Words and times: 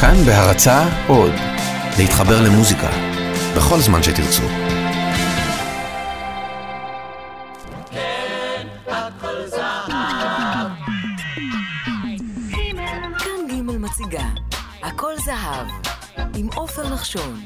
כאן 0.00 0.14
בהרצה 0.26 0.84
עוד, 1.08 1.32
להתחבר 1.98 2.42
למוזיקה, 2.42 2.88
בכל 3.56 3.78
זמן 3.78 4.02
שתרצו. 4.02 4.42
כאן 13.18 13.46
ג' 13.48 13.70
מציגה, 13.78 14.24
הכל 14.82 15.12
זהב, 15.24 15.66
עם 16.34 16.48
עופר 16.54 16.94
נחשון. 16.94 17.40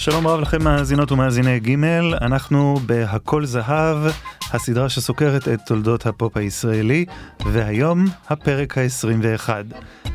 שלום 0.00 0.26
רב 0.26 0.40
לכם 0.40 0.64
מאזינות 0.64 1.12
ומאזיני 1.12 1.60
ג', 1.60 1.84
אנחנו 2.20 2.76
בהכל 2.86 3.44
זהב, 3.46 3.96
הסדרה 4.52 4.88
שסוקרת 4.88 5.48
את 5.48 5.60
תולדות 5.66 6.06
הפופ 6.06 6.36
הישראלי, 6.36 7.04
והיום 7.46 8.04
הפרק 8.28 8.78
ה-21. 8.78 9.48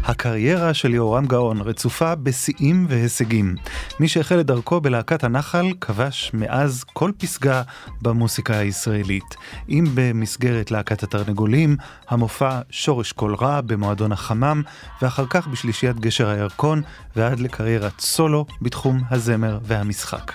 הקריירה 0.04 0.74
של 0.74 0.94
יהורם 0.94 1.26
גאון 1.26 1.62
רצופה 1.62 2.16
בשיאים 2.16 2.86
והישגים. 2.90 3.56
מי 4.00 4.08
שהחל 4.08 4.40
את 4.40 4.46
דרכו 4.46 4.82
בלהקת 4.82 5.24
הנחל 5.24 5.66
כבש 5.82 6.32
מאז 6.34 6.84
כל 6.94 7.12
פסגה 7.18 7.62
במוסיקה 8.02 8.58
הישראלית. 8.58 9.36
אם 9.70 9.86
במסגרת 9.94 10.72
להקת 10.72 11.04
התרנגולים, 11.04 11.78
המופע 12.10 12.60
שורש 12.70 13.12
קול 13.12 13.36
רע 13.36 13.62
במועדון 13.62 14.12
החמם, 14.12 14.62
ואחר 15.02 15.26
כך 15.30 15.48
בשלישיית 15.48 16.00
גשר 16.00 16.30
הירקון, 16.30 16.82
ועד 17.16 17.40
לקריירת 17.40 18.00
סולו 18.00 18.46
בתחום 18.62 19.02
הזמר 19.12 19.60
והמשחק. 19.64 20.32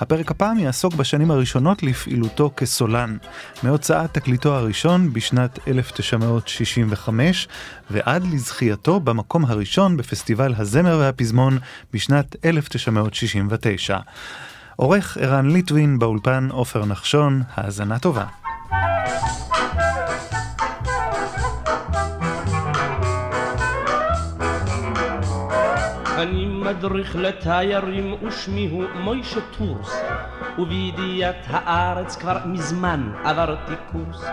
הפרק 0.00 0.30
הפעם 0.30 0.58
יעסוק 0.58 0.94
בשנים 0.94 1.30
הראשונות 1.30 1.82
לפעילותו 1.82 2.50
כסולן, 2.56 3.16
מהוצאת 3.62 4.14
תקליטו 4.14 4.54
הראשון 4.54 5.12
בשנת 5.12 5.58
1965 5.68 7.48
ועד 7.90 8.24
לזכייתו 8.32 9.00
במקום 9.00 9.44
הראשון 9.44 9.96
בפסטיבל 9.96 10.54
הזמר 10.56 10.98
והפזמון 10.98 11.58
בשנת 11.92 12.36
1969. 12.44 13.98
עורך 14.76 15.16
ערן 15.20 15.50
ליטווין 15.50 15.98
באולפן 15.98 16.48
עופר 16.50 16.84
נחשון, 16.84 17.42
האזנה 17.54 17.98
טובה. 17.98 18.24
מדריך 26.66 27.16
לתיירים 27.16 28.14
ושמי 28.22 28.68
הוא 28.70 28.84
מוישה 28.94 29.40
טורס 29.58 30.02
ובידיעת 30.58 31.46
הארץ 31.50 32.16
כבר 32.16 32.38
מזמן 32.46 33.12
עברתי 33.24 33.72
קורס 33.92 34.24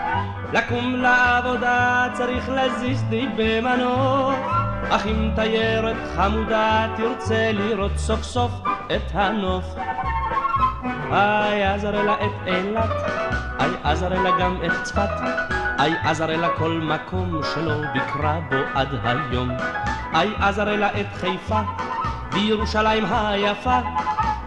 לקום 0.52 0.94
לעבודה 0.96 2.08
צריך 2.12 2.48
להזיזני 2.48 3.26
במנוף 3.36 4.36
אך 4.90 5.06
אם 5.06 5.30
תיירת 5.34 5.96
חמודה 6.16 6.86
תרצה 6.96 7.50
לראות 7.52 7.96
סוף 7.96 8.22
סוף 8.22 8.52
את 8.86 9.10
הנוף 9.12 9.74
אי 11.12 11.64
אז 11.64 11.77
אראה 11.77 12.02
לה 12.02 12.14
את 12.14 12.48
אילת, 12.48 12.90
אי 13.60 13.70
אז 13.84 13.95
אראה 13.95 14.19
לה 14.19 14.30
גם 14.40 14.56
את 14.66 14.82
צפת 14.82 15.10
אי 15.78 15.94
אז 16.04 16.15
אראה 16.15 16.37
לה 16.37 16.48
כל 16.48 16.80
מקום 16.82 17.40
שלא 17.54 17.74
ביקרה 17.92 18.40
בו 18.50 18.56
עד 18.74 18.88
היום 19.04 19.50
איי 20.14 20.30
עזרלה 20.40 21.00
את 21.00 21.06
חיפה 21.14 21.60
בירושלים 22.34 23.04
היפה 23.10 23.78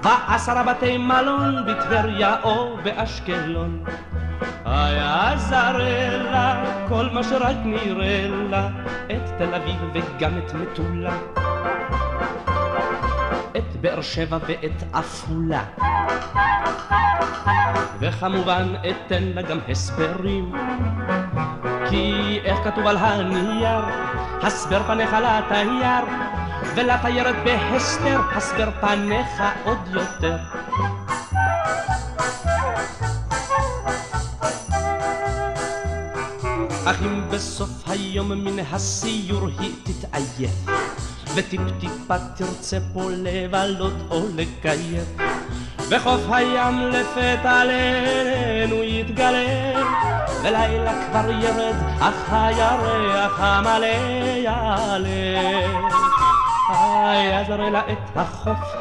ועשרה 0.04 0.64
בתי 0.64 0.98
מלון 0.98 1.66
בטבריה 1.66 2.36
או 2.44 2.78
באשקלון. 2.84 3.84
איי 4.66 5.00
עזרלה 5.00 6.64
כל 6.88 7.10
מה 7.14 7.24
שרק 7.24 7.56
נראה 7.66 8.28
לה 8.50 8.68
את 9.12 9.30
תל 9.38 9.56
אביב 9.56 9.76
וגם 9.94 10.32
את 10.38 10.54
מטולה. 10.54 11.18
את 13.58 13.76
באר 13.82 14.02
שבע 14.02 14.38
ואת 14.48 14.84
עפולה. 14.94 15.64
וכמובן 18.00 18.74
אתן 18.90 19.24
לה 19.24 19.42
גם 19.42 19.58
הסברים. 19.70 20.52
כי 21.90 22.40
איך 22.44 22.60
כתוב 22.64 22.88
על 22.88 22.98
הנייר? 22.98 23.86
הסבר 24.42 24.84
פניך 24.84 25.14
לתייר 25.14 26.06
ולתיירת 26.78 27.36
בהסתר 27.44 28.22
הסבר 28.36 28.70
פניך 28.82 29.44
עוד 29.64 29.78
יותר. 29.88 30.38
אך 36.86 37.02
אם 37.02 37.30
בסוף 37.30 37.70
היום 37.88 38.32
מן 38.32 38.60
הסיור 38.72 39.48
היא 39.60 39.72
תתעייף 39.84 40.52
וטיפ 41.36 41.62
טיפה 41.80 42.20
תרצה 42.36 42.78
פה 42.94 43.10
לבלות 43.12 43.94
או 44.12 44.22
לקייף 44.36 45.08
וחוף 45.90 46.22
הים 46.32 46.82
לפתע 46.82 47.52
עלינו 47.52 48.84
יתגלה 48.84 49.84
ולילה 50.44 51.08
כבר 51.10 51.32
ירד 51.32 51.76
אך 52.00 52.34
הירח 52.34 53.40
המלא 53.40 53.86
יעלה 54.36 56.17
איי 56.70 57.34
עזרלה 57.34 57.80
את 57.80 58.18
החוף 58.18 58.76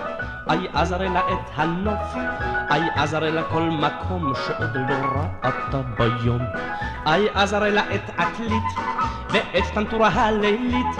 איי 0.50 0.66
עזרלה 0.74 1.20
את 1.20 1.50
הנוף 1.54 2.14
איי 2.70 2.88
עזרלה 2.94 3.42
כל 3.42 3.62
מקום 3.62 4.32
שעוד 4.47 4.76
לא 4.76 4.94
ראתה 5.44 5.82
ביום. 5.98 6.42
איי 7.06 7.28
עזרלה 7.34 7.82
את 7.94 8.10
עתלית 8.16 8.62
ואת 9.30 9.64
טנטורה 9.75 10.08
הלילית 10.08 10.96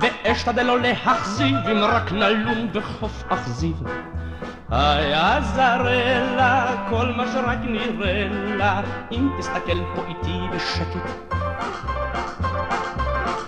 ואשתדל 0.00 0.62
לא 0.62 0.80
להחזיב 0.80 1.56
אם 1.72 1.84
רק 1.84 2.12
נלון 2.12 2.72
בחוף 2.72 3.24
אכזיב. 3.28 3.82
היי 4.70 5.14
עזרלה 5.14 6.86
כל 6.90 7.12
מה 7.16 7.24
שרק 7.32 7.58
נראה 7.62 8.28
לה 8.56 8.80
אם 9.12 9.28
תסתכל 9.38 9.78
פה 9.94 10.02
איתי 10.08 10.38
בשקט 10.52 11.34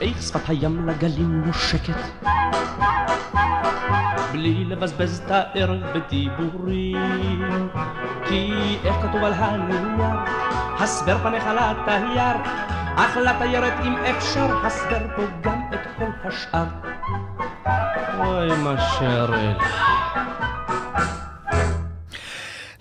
איך 0.01 0.23
שפת 0.23 0.49
הים 0.49 0.89
לגלים 0.89 1.43
נושקת. 1.47 1.95
בלי 4.33 4.65
לבזבז 4.65 5.23
את 5.27 5.31
הערב 5.31 5.81
בדיבורים. 5.95 7.69
כי 8.29 8.53
איך 8.85 8.97
כתוב 9.03 9.25
על 9.25 9.33
הנייר? 9.33 10.19
הסבר 10.79 11.19
פניך 11.19 11.45
לתייר. 11.47 12.37
אך 12.97 13.17
לתיירת 13.17 13.73
אם 13.85 13.95
אפשר 13.97 14.67
הסבר 14.67 15.07
פה 15.17 15.23
גם 15.41 15.61
את 15.75 15.81
כל 15.97 16.29
השאר. 16.29 16.65
אוי 18.19 18.49
מה 18.63 18.81
שהראה 18.81 19.53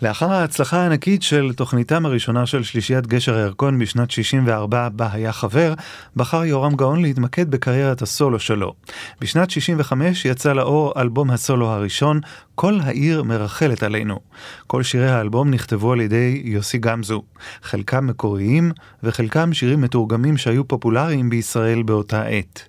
לאחר 0.06 0.32
ההצלחה 0.32 0.78
הענקית 0.78 1.24
של 1.24 1.54
תוכניתם 1.56 2.06
הראשונה 2.06 2.46
של 2.46 2.64
שלישיית 2.64 3.08
גשר 3.08 3.36
הירקון 3.36 3.80
בשנת 3.80 4.12
64 4.12 4.90
בה 4.90 5.10
היה 5.12 5.32
חבר, 5.32 5.74
בחר 6.16 6.46
יורם 6.46 6.76
גאון 6.76 7.02
להתמקד 7.02 7.52
בקריירת 7.52 8.02
הסולו 8.02 8.40
שלו. 8.40 8.74
בשנת 9.22 9.50
65 9.50 10.26
יצא 10.26 10.54
לאור 10.54 10.94
אלבום 10.98 11.30
הסולו 11.30 11.68
הראשון, 11.68 12.20
כל 12.56 12.80
העיר 12.84 13.24
מרחלת 13.24 13.84
עלינו. 13.84 14.20
כל 14.68 14.84
שירי 14.84 15.10
האלבום 15.10 15.50
נכתבו 15.50 15.92
על 15.92 16.02
ידי 16.02 16.42
יוסי 16.46 16.78
גמזו, 16.78 17.24
חלקם 17.64 18.08
מקוריים 18.08 18.72
וחלקם 19.04 19.54
שירים 19.54 19.82
מתורגמים 19.82 20.38
שהיו 20.38 20.68
פופולריים 20.68 21.30
בישראל 21.30 21.84
באותה 21.84 22.24
עת. 22.24 22.62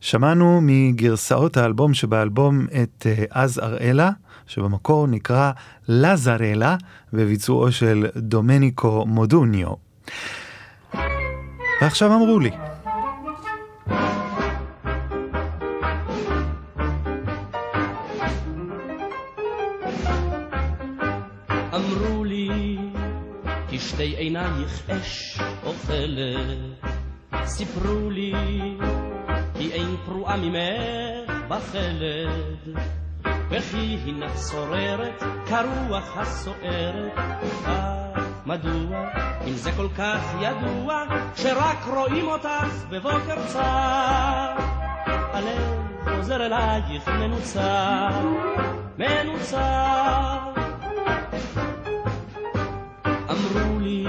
שמענו 0.00 0.60
מגרסאות 0.62 1.56
האלבום 1.56 1.94
שבאלבום 1.94 2.66
את 2.82 3.06
אז 3.30 3.58
אראלה, 3.58 4.10
שבמקור 4.46 5.06
נקרא 5.06 5.52
לזרלה 5.88 6.76
בביצועו 7.12 7.72
של 7.72 8.06
דומניקו 8.16 9.04
מודוניו. 9.06 9.68
ועכשיו 11.82 12.14
אמרו 12.14 12.38
לי. 12.38 12.50
אמרו 21.74 22.24
לי 22.24 22.78
כי 23.68 23.78
שתי 23.78 24.16
עינייך 24.16 24.90
אש 24.90 25.40
אוכלת 25.62 26.94
סיפרו 27.46 28.10
לי 28.10 28.32
כי 29.58 29.72
אין 29.72 29.96
פרועה 30.04 30.36
ממך 30.36 31.30
בחלד 31.48 32.78
וכי 33.56 33.98
הינך 34.04 34.38
שוררת 34.50 35.22
כרוח 35.46 36.16
הסוערת. 36.16 37.18
אך 37.64 38.24
מדוע? 38.46 39.08
אם 39.46 39.52
זה 39.52 39.72
כל 39.72 39.88
כך 39.98 40.20
ידוע 40.40 41.04
שרק 41.36 41.84
רואים 41.86 42.28
אותך 42.28 42.84
בבוקר 42.90 43.46
צר. 43.46 44.54
הלב 45.06 45.82
חוזר 46.04 46.46
אלייך 46.46 47.08
מנוצר 47.08 48.08
מנוצר 48.98 50.38
אמרו 53.30 53.80
לי, 53.80 54.06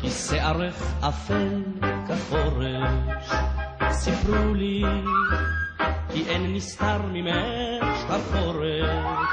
כי 0.00 0.10
שערך 0.10 0.82
אפל 1.08 1.62
כחורש. 2.08 3.30
סיפרו 3.90 4.54
לי, 4.54 4.84
כי 6.12 6.24
אין 6.28 6.54
נסתר 6.54 6.98
ממך 7.12 7.98
שחרחורת. 8.00 9.28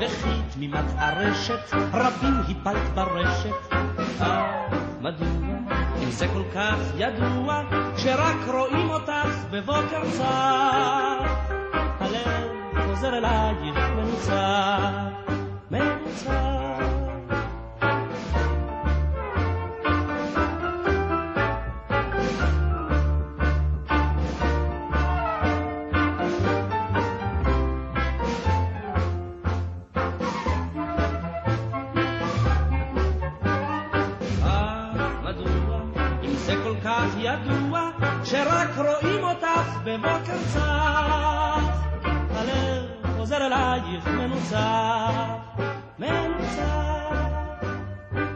וכי 0.00 0.42
תמימת 0.54 0.84
הרשת, 0.98 1.74
רבים 1.92 2.40
הפלת 2.48 2.94
ברשת. 2.94 3.72
אה, 4.20 4.66
מדוע, 5.00 5.26
אם 6.02 6.10
זה 6.10 6.28
כל 6.28 6.42
כך 6.54 6.76
ידוע, 6.96 7.62
כשרק 7.96 8.36
רואים 8.48 8.90
אותך 8.90 9.44
בבוקר 9.50 10.10
צר, 10.10 11.24
הלב 12.00 12.86
חוזר 12.86 13.18
אלייך 13.18 13.76
מנוצר, 13.96 15.08
מנוצר. 15.70 16.75
ידוע, 37.18 37.90
שרק 38.24 38.68
רואים 38.76 39.24
אותך 39.24 39.78
בבוקר 39.84 40.38
צח. 40.52 41.86
הלב 42.30 42.84
חוזר 43.16 43.46
אלייך 43.46 44.06
מנוצח, 44.06 45.20
מנוצח. 45.98 47.06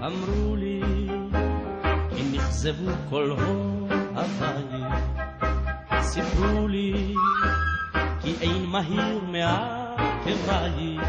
אמרו 0.07 0.57
לי, 0.57 0.81
כי 2.17 2.23
נכזבו 2.33 2.93
כל 3.11 3.31
אוהבייך. 3.31 4.95
סיפרו 6.01 6.69
לי, 6.69 7.15
כי 8.23 8.35
אין 8.41 8.67
מהיר 8.67 9.21
מעקבייך. 9.25 11.01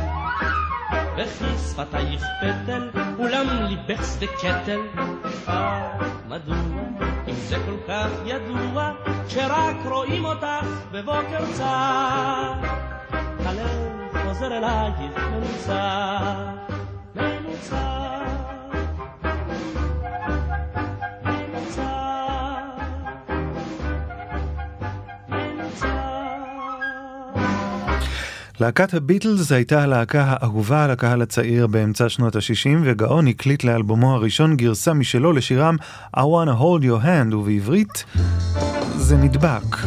וכי 1.17 1.57
שפתייך 1.57 2.23
פטל, 2.41 2.89
אולם 3.19 3.47
ליבך 3.49 4.03
שדה 4.05 4.27
קטל. 4.27 4.79
אה, 5.47 5.97
מדוע? 6.27 7.10
אם 7.31 7.35
זה 7.35 7.55
כל 7.65 7.77
כך 7.87 8.09
ידוע, 8.25 8.91
שרק 9.27 9.75
רואים 9.85 10.25
אותך 10.25 10.67
בבוקר 10.91 11.53
צר. 11.53 12.53
הלב 13.45 14.11
חוזר 14.23 14.57
אלייך 14.57 14.95
מנוצח, 15.17 16.35
מנוצח. 17.15 17.90
להקת 28.61 28.93
הביטלס 28.93 29.51
הייתה 29.51 29.83
הלהקה 29.83 30.23
האהובה 30.27 30.83
על 30.83 30.91
הקהל 30.91 31.21
הצעיר 31.21 31.67
באמצע 31.67 32.09
שנות 32.09 32.35
ה-60 32.35 32.77
וגאון 32.83 33.27
הקליט 33.27 33.63
לאלבומו 33.63 34.15
הראשון 34.15 34.55
גרסה 34.55 34.93
משלו 34.93 35.33
לשירם 35.33 35.75
I 36.17 36.19
wanna 36.19 36.61
hold 36.61 36.83
your 36.83 37.05
hand 37.05 37.35
ובעברית 37.35 38.05
זה 38.97 39.17
נדבק. 39.17 39.77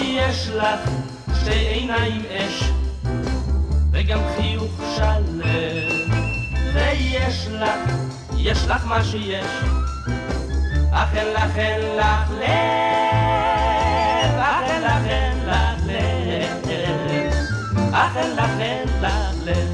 יש 0.00 0.48
לך 0.48 0.90
שתי 1.40 1.50
עיניים 1.50 2.22
אש 2.30 2.79
יש 8.50 8.66
לך 8.66 8.84
מה 8.84 9.04
שיש, 9.04 9.46
אך 10.92 11.14
אין 11.14 11.32
לך, 11.34 11.56
אין 11.56 11.96
לך 11.96 12.30
לב, 12.30 12.48
אך 14.38 14.62
אין 14.62 14.82
לך, 14.82 15.06
אין 15.06 15.38
לך 15.46 15.80
לב, 15.86 17.34
אך 17.92 18.16
אין 18.16 18.36
לך, 18.36 18.50
אין 18.60 18.88
לך 19.00 19.34
לב. 19.44 19.68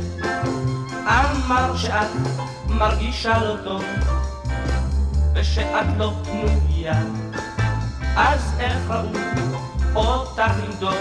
אמר 1.07 1.77
שאת 1.77 2.11
מרגישה 2.69 3.39
לא 3.39 3.57
טוב, 3.65 3.85
ושאת 5.35 5.87
לא 5.97 6.13
פנויה, 6.25 7.03
אז 8.17 8.53
איך 8.61 8.91
ראו 9.95 10.05
אותך 10.05 10.53
עם 10.65 10.73
דוב 10.79 10.97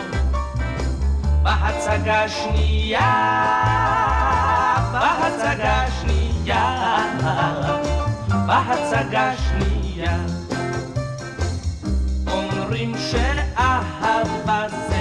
בהצגה 1.44 2.30
שנייה? 2.30 3.12
בהצגה 4.92 5.86
שנייה, 6.01 6.25
בהצגה 8.48 9.32
שנייה. 9.38 10.18
אומרים 12.28 12.94
שאהבה 12.98 14.66
זה 14.70 14.95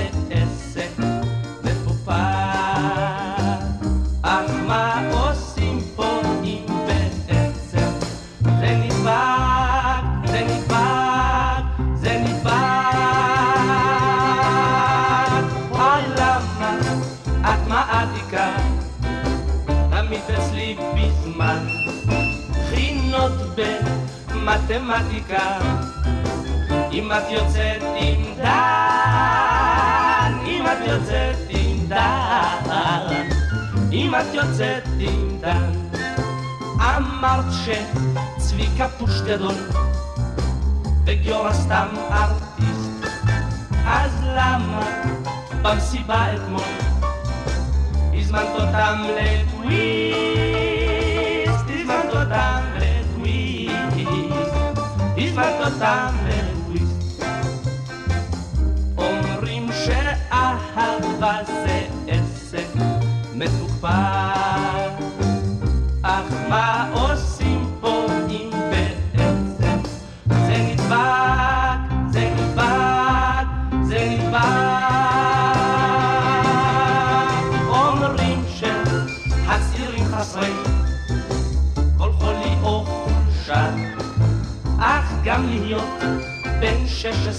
במתמטיקה 24.74 25.58
אם 26.92 27.12
את 27.12 27.30
יוצאת 27.30 27.82
עם 27.96 28.34
דן, 28.36 30.32
אם 30.46 30.66
את 30.66 30.78
יוצאת 30.86 31.36
עם 31.48 31.86
דן, 31.88 33.28
אם 33.92 34.14
את 34.14 34.34
יוצאת 34.34 34.84
עם 34.98 35.38
דן. 35.40 35.72
אמרת 36.80 37.44
שצביקה 37.64 38.88
פוש 38.88 39.20
גדול 39.20 39.54
וגיורא 41.04 41.52
סתם 41.52 41.86
ארטיסט. 42.10 43.06
אז 43.86 44.10
למה 44.24 44.80
במסיבה 45.62 46.34
אתמול 46.34 46.60
הזמנת 48.14 48.48
אותם 48.54 49.02
לטוויסט, 49.02 50.14
הזמנת 55.82 56.23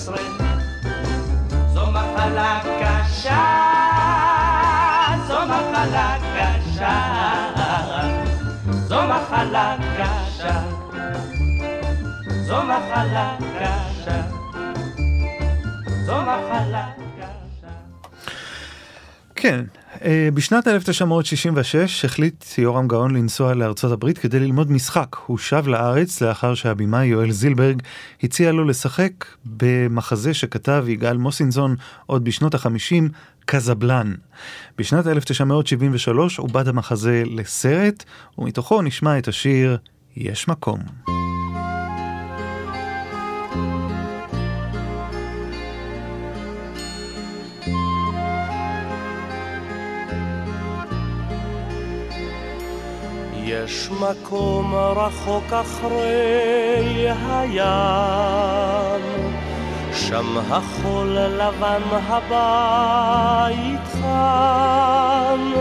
12 0.06 0.18
זו 1.74 1.92
מחלה 1.92 2.62
קשה, 2.82 3.46
זו 5.28 5.40
מחלה 5.46 6.18
קשה, 6.36 6.96
זו 8.88 9.02
מחלה 9.08 9.76
קשה, 9.98 10.62
זו 12.48 12.64
מחלה 12.64 13.36
קשה, 13.60 14.22
זו 16.06 16.22
מחלה 16.22 16.86
קשה. 17.18 17.68
כן, 19.36 19.64
בשנת 20.34 20.68
1966 20.68 22.06
החליט 22.06 22.46
יורם 22.58 22.88
גאון 22.88 23.16
לנסוע 23.16 23.54
לארצות 23.54 23.92
הברית 23.92 24.18
כדי 24.18 24.40
ללמוד 24.40 24.72
משחק. 24.72 25.16
הוא 25.26 25.38
שב 25.38 25.68
לארץ 25.68 26.22
לאחר 26.22 26.56
שהבימאי 26.56 27.06
יואל 27.06 27.32
זילברג 27.32 27.82
הציע 28.24 28.52
לו 28.52 28.66
לשחק 28.66 29.12
במחזה 29.46 30.34
שכתב 30.34 30.86
יגאל 30.88 31.18
מוסינזון 31.18 31.76
עוד 32.06 32.24
בשנות 32.24 32.54
החמישים, 32.54 33.10
קזבלן. 33.46 34.14
בשנת 34.78 35.08
1973 35.08 36.40
עובד 36.40 36.68
המחזה 36.68 37.24
לסרט, 37.26 38.04
ומתוכו 38.38 38.82
נשמע 38.82 39.18
את 39.18 39.28
השיר 39.28 39.78
"יש 40.16 40.48
מקום". 40.48 40.80
יש 53.66 53.90
מקום 53.92 54.76
רחוק 54.76 55.54
אחרי 55.54 57.08
הים, 57.30 59.02
שם 59.94 60.38
החול 60.50 61.08
לבן 61.08 61.82
הבית 62.08 63.82
חם, 64.02 65.54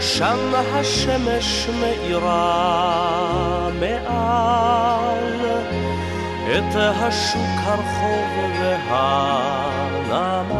שם 0.00 0.52
השמש 0.74 1.68
מאירה 1.80 3.68
מעל. 3.80 5.40
את 6.46 6.76
השוק, 6.76 7.58
הרחוב 7.64 8.60
והנמל. 8.90 10.52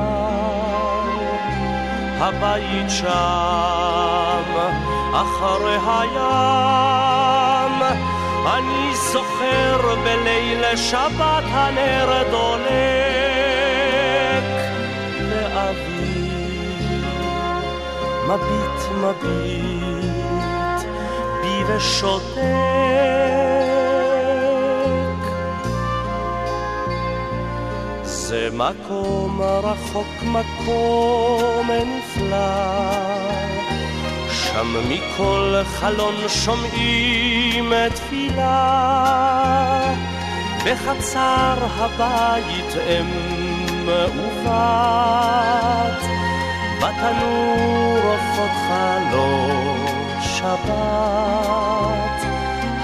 הבית 2.19 2.91
שם 2.91 4.82
אחרי 5.13 5.77
הים, 5.87 6.23
אני 8.47 8.97
זוכר 9.13 9.95
בליל 10.05 10.77
שבת 10.77 11.45
הנר 11.47 12.23
דולק 12.31 12.73
לאבי 15.21 16.29
מביט 18.29 18.81
מביט 19.01 20.83
בי 21.43 21.65
ושותק. 21.67 22.43
זה 28.03 28.49
מקום 28.53 29.41
רחוק 29.43 30.23
מקום 30.23 31.71
נפלא 31.71 33.52
שם 34.53 34.75
מכל 34.89 35.55
חלון 35.65 36.15
שומעים 36.29 37.73
תפילה, 37.95 39.95
בחצר 40.65 41.55
הבית 41.79 42.77
אם 42.77 43.07
ובת, 43.87 44.53
בתנור 46.79 47.99
עופות 48.05 48.51
חלון 48.69 49.87
שבת. 50.21 51.33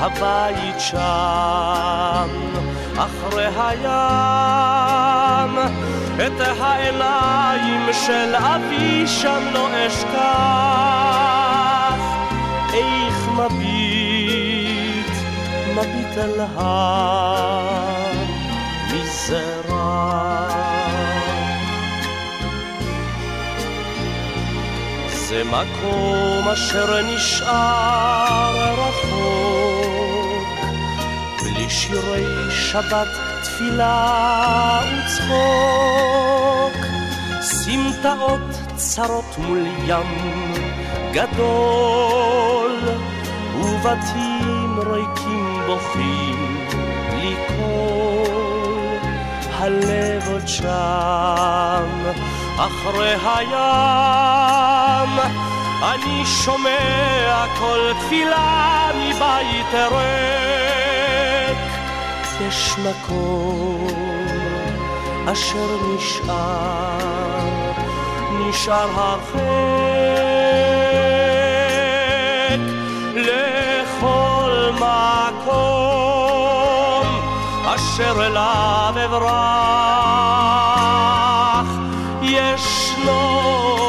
הבית 0.01 0.81
שם, 0.81 2.29
אחרי 2.97 3.47
הים, 3.57 3.89
את 6.27 6.41
העיניים 6.41 7.93
של 7.93 8.35
אבי 8.35 9.07
שם 9.07 9.43
לא 9.53 9.69
אשכח. 9.87 11.48
מביט, 13.39 15.13
מביט 15.75 16.19
אל 16.19 16.41
המזרח. 18.95 19.69
זה 25.29 25.43
מקום 25.45 26.49
אשר 26.53 27.03
נשאר 27.03 28.75
רחוק, 28.75 30.49
בלי 31.43 31.71
שירי 31.71 32.51
שבת, 32.51 33.09
תפילה 33.43 34.81
וצחוק, 34.85 36.77
סמטאות 37.41 38.41
צרות 38.77 39.39
מול 39.39 39.67
ים 39.87 40.53
גדול, 41.13 42.68
ובתים 43.89 44.79
ריקים 44.79 45.63
בוכים 45.67 46.67
בלי 47.11 47.37
קול, 47.47 48.99
הלב 49.53 50.29
עוד 50.33 50.49
שם. 50.49 51.89
אחרי 52.57 53.15
הים, 53.25 53.59
אני 55.83 56.27
שומע 56.27 57.45
כל 57.59 57.93
תפילה 58.01 58.91
מבית 58.95 59.75
ריק. 59.75 61.59
יש 62.41 62.75
מקום 62.79 63.87
אשר 65.33 65.77
נשאר, 65.95 66.99
נשאר 68.41 68.91
הרחק 69.01 70.28
אשר 77.99 78.27
אליו 78.27 78.95
אברח. 79.05 79.29
ישנו 82.23 83.23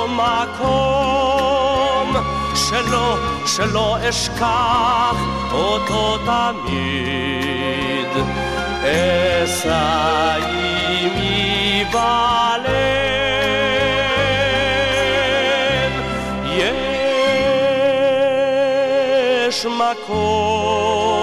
מקום 0.07 2.15
שלא, 2.55 3.17
שלא 3.45 3.97
אשכח 4.09 5.15
אותו 5.51 6.17
תמיד. 6.17 8.07
אשא 8.83 10.35
עימי 10.87 11.85
בלב, 11.91 12.69
יש 19.47 19.65
מקום 19.65 21.18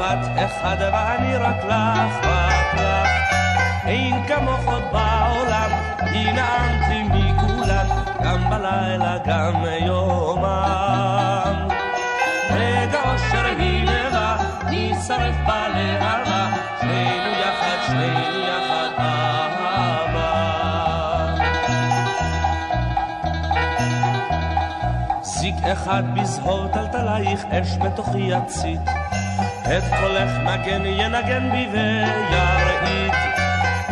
ומבט 0.00 0.26
אחד 0.44 0.76
ואני 0.80 1.36
רק 1.36 1.64
לך, 1.64 2.26
רק 2.26 2.74
לך. 2.74 3.08
אין 3.86 4.26
כמוך 4.26 4.66
עוד 4.66 4.82
בעולם, 4.92 5.70
היא 6.00 6.32
נעמתי 6.32 7.02
מכולן, 7.02 7.86
גם 8.24 8.50
בלילה, 8.50 9.18
גם 9.26 9.64
יומם. 9.86 11.68
רגע 12.50 13.00
אושר 13.12 13.46
הנה 13.58 14.10
בא, 14.12 14.36
נשרף 14.70 15.36
בלהבה, 15.46 16.48
שנינו 16.80 17.30
יחד, 17.40 17.76
שנינו 17.86 18.38
יחד, 18.40 18.88
אהבה. 18.98 20.30
זיק 25.22 25.64
אחד 25.72 26.02
בזהות 26.14 26.70
טלטלייך, 26.72 27.44
אש 27.50 27.76
בתוכי 27.76 28.18
יצית. 28.18 29.09
את 29.78 29.82
קולך 30.00 30.30
נגן 30.44 30.86
ינגן 30.86 31.50
בי 31.52 31.68
וירעיד. 31.72 33.12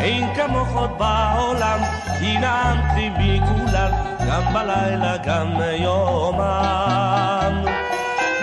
אין 0.01 0.35
כמוך 0.35 0.69
עוד 0.75 0.99
בעולם, 0.99 1.81
כי 2.19 2.39
נעמת 2.39 2.95
לי 2.97 3.11
מכולן, 3.11 3.91
גם 4.29 4.53
בלילה, 4.53 5.17
גם 5.17 5.61
יומם. 5.73 7.65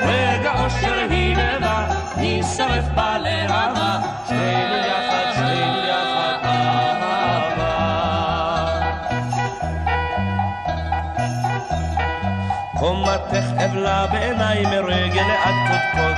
רגע 0.01 0.63
אושר 0.63 0.99
הנה 1.09 1.59
בא, 1.59 1.87
נשרף 2.17 2.85
בלהבה, 2.85 3.99
שנינו 4.27 4.75
יחד, 4.75 5.31
שנינו 5.35 5.79
יחד, 5.87 6.37
אהבה. 6.43 7.65
קומתך 12.79 13.45
אבלה 13.65 14.07
בעיניי 14.07 14.65
מרגל 14.65 15.31
עד 15.43 15.55
קודקוד, 15.67 16.15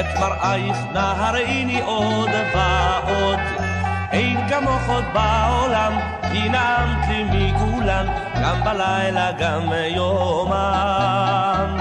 את 0.00 0.18
מראייך 0.20 0.76
נא 0.92 1.14
הראיני 1.16 1.80
עוד 1.80 2.30
ועוד. 2.54 3.38
אין 4.12 4.48
כמוך 4.48 4.88
עוד 4.88 5.04
בעולם, 5.12 5.92
כי 6.32 6.48
נעמת 6.48 7.08
לי 7.08 7.52
מכולן, 7.52 8.06
גם 8.42 8.64
בלילה, 8.64 9.32
גם 9.38 9.72
יומם. 9.96 11.76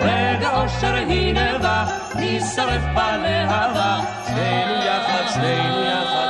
רגע 0.00 0.56
אושר 0.56 0.94
הנה 0.94 1.58
בא, 1.58 1.84
נשרף 2.14 2.82
בלהבה, 2.94 4.00
שנינו 4.26 4.74
יחד, 4.74 5.32
שנינו 5.34 5.82
יחד, 5.82 6.25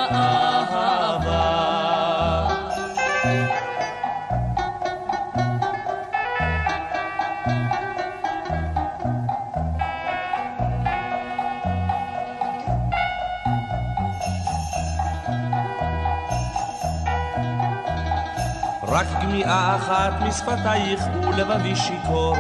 רק 19.36 19.42
גמיעה 19.42 19.76
אחת 19.76 20.12
משפתייך 20.20 21.00
ולבבי 21.22 21.76
שיכור, 21.76 22.36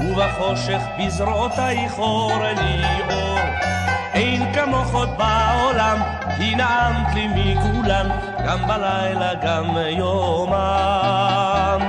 ובחושך 0.00 0.80
בזרועותייך 0.98 1.98
אור 1.98 2.42
לי 2.42 2.84
אור. 3.10 3.38
אין 4.14 4.52
כמוך 4.54 4.94
עוד 4.94 5.08
בעולם, 5.08 6.02
כי 6.36 6.54
נעמת 6.54 7.14
לי 7.14 7.28
מכולם, 7.28 8.06
גם 8.46 8.68
בלילה 8.68 9.34
גם 9.34 9.76
יומם. 9.88 11.80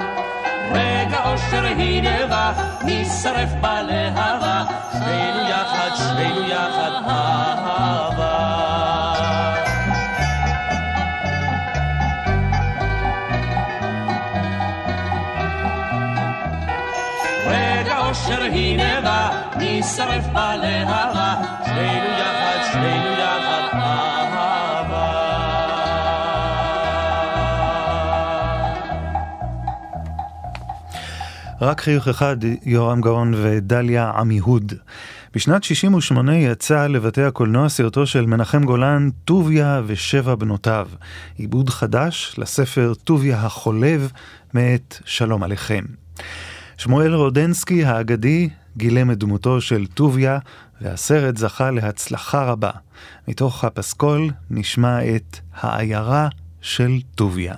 רגע 0.71 1.19
אושר 1.31 1.65
הנה 1.65 2.27
בא, 2.29 2.51
נשרף 2.83 3.49
בלהבה, 3.61 4.63
שנינו 4.91 5.49
יחד, 5.49 5.89
שנינו 5.95 6.47
יחד, 6.47 6.91
אהבה. 7.09 7.80
נשרף 20.11 20.27
בלהבה, 20.27 21.35
שנינו 21.65 22.05
יחד, 22.19 22.59
שנינו 22.73 23.11
יחד, 23.11 23.61
אהבה. 23.73 25.11
רק 31.61 31.81
חיוך 31.81 32.07
אחד, 32.07 32.37
יורם 32.65 33.01
גאון 33.01 33.33
ודליה 33.37 34.09
עמיהוד. 34.09 34.73
בשנת 35.35 35.63
68 35.63 36.37
יצא 36.37 36.87
לבתי 36.87 37.23
הקולנוע 37.23 37.69
סרטו 37.69 38.05
של 38.05 38.25
מנחם 38.25 38.63
גולן, 38.63 39.09
טוביה 39.25 39.81
ושבע 39.85 40.35
בנותיו. 40.35 40.87
עיבוד 41.37 41.69
חדש 41.69 42.35
לספר 42.37 42.93
טוביה 43.03 43.37
החולב, 43.37 44.11
מאת 44.53 44.97
שלום 45.05 45.43
עליכם. 45.43 45.83
שמואל 46.77 47.13
רודנסקי 47.13 47.85
האגדי 47.85 48.49
גילם 48.77 49.11
את 49.11 49.17
דמותו 49.17 49.61
של 49.61 49.87
טוביה, 49.87 50.39
והסרט 50.81 51.37
זכה 51.37 51.71
להצלחה 51.71 52.43
רבה. 52.43 52.71
מתוך 53.27 53.63
הפסקול 53.63 54.29
נשמע 54.49 55.15
את 55.15 55.37
העיירה 55.53 56.27
של 56.61 56.99
טוביה. 57.15 57.55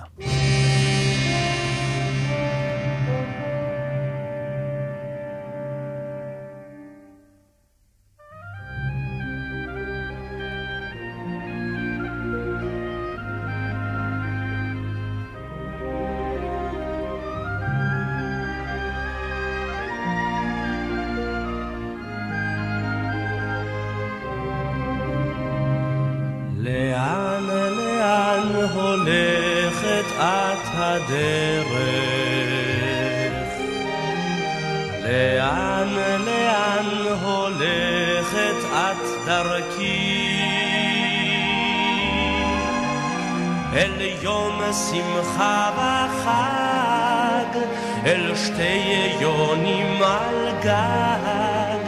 שמחה 44.74 45.70
וחג, 45.76 47.58
אל 48.06 48.34
שתי 48.34 49.12
יונים 49.20 50.02
על 50.02 50.48
גג, 50.62 51.84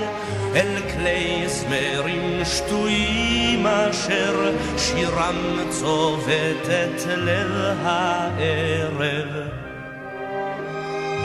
אל 0.54 0.80
כלי 0.94 1.44
זמרים 1.46 2.40
שטויים 2.44 3.66
אשר 3.66 4.56
שירם 4.78 5.70
צובט 5.70 6.66
את 6.66 7.06
ליל 7.06 7.72
הערב. 7.82 9.28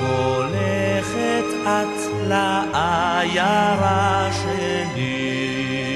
הולכת 0.01 1.40
את 1.63 2.27
לעיירה 2.27 3.29
שלי 4.31 5.90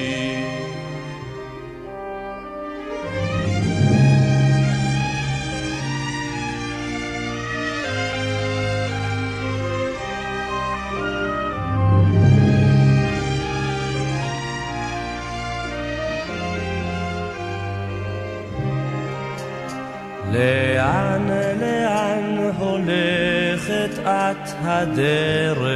את 24.06 24.48
הדרך? 24.62 25.66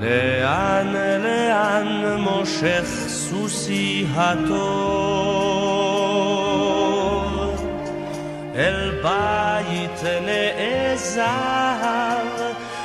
לאן, 0.00 0.92
לאן 1.22 2.16
מושך 2.18 2.84
סוסי 3.08 4.06
הטוב? 4.14 5.24
אל 8.56 8.90
בית 9.02 10.02
נעזר, 10.26 11.22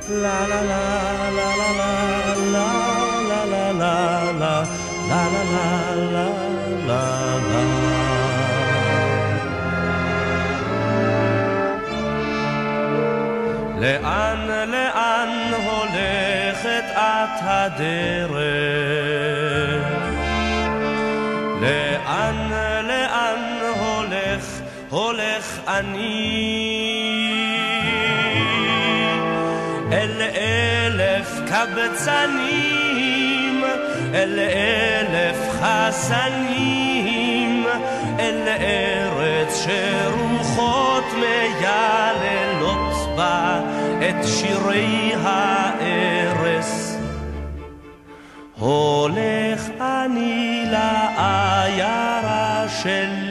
לה 0.08 0.46
לה 0.46 0.62
לה 0.62 0.95
לאן, 13.86 14.70
לאן 14.70 15.50
הולכת 15.64 16.84
את 16.96 17.40
הדרך? 17.42 18.36
לאן, 21.60 22.50
לאן 22.82 23.58
הולך, 23.78 24.60
הולך 24.88 25.60
אני? 25.68 26.56
אל 29.92 30.22
אלף 30.36 31.40
קבצנים, 31.48 33.64
אל 34.14 34.38
אלף 34.38 35.36
חסנים, 35.60 37.66
אל 38.18 38.48
ארץ 38.48 39.64
שרוחות 39.64 41.04
מייללות 41.20 43.16
בה 43.16 43.60
שירי 44.46 45.12
הארס. 45.22 46.96
הולך 48.58 49.70
אני 49.80 50.64
לעיירה 50.70 52.64
שלי 52.82 53.25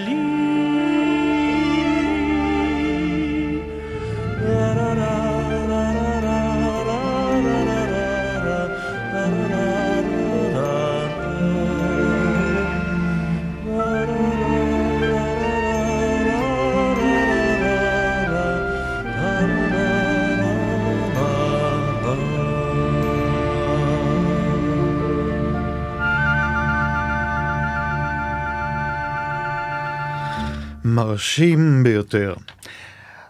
מרשים 30.96 31.84
ביותר. 31.84 32.34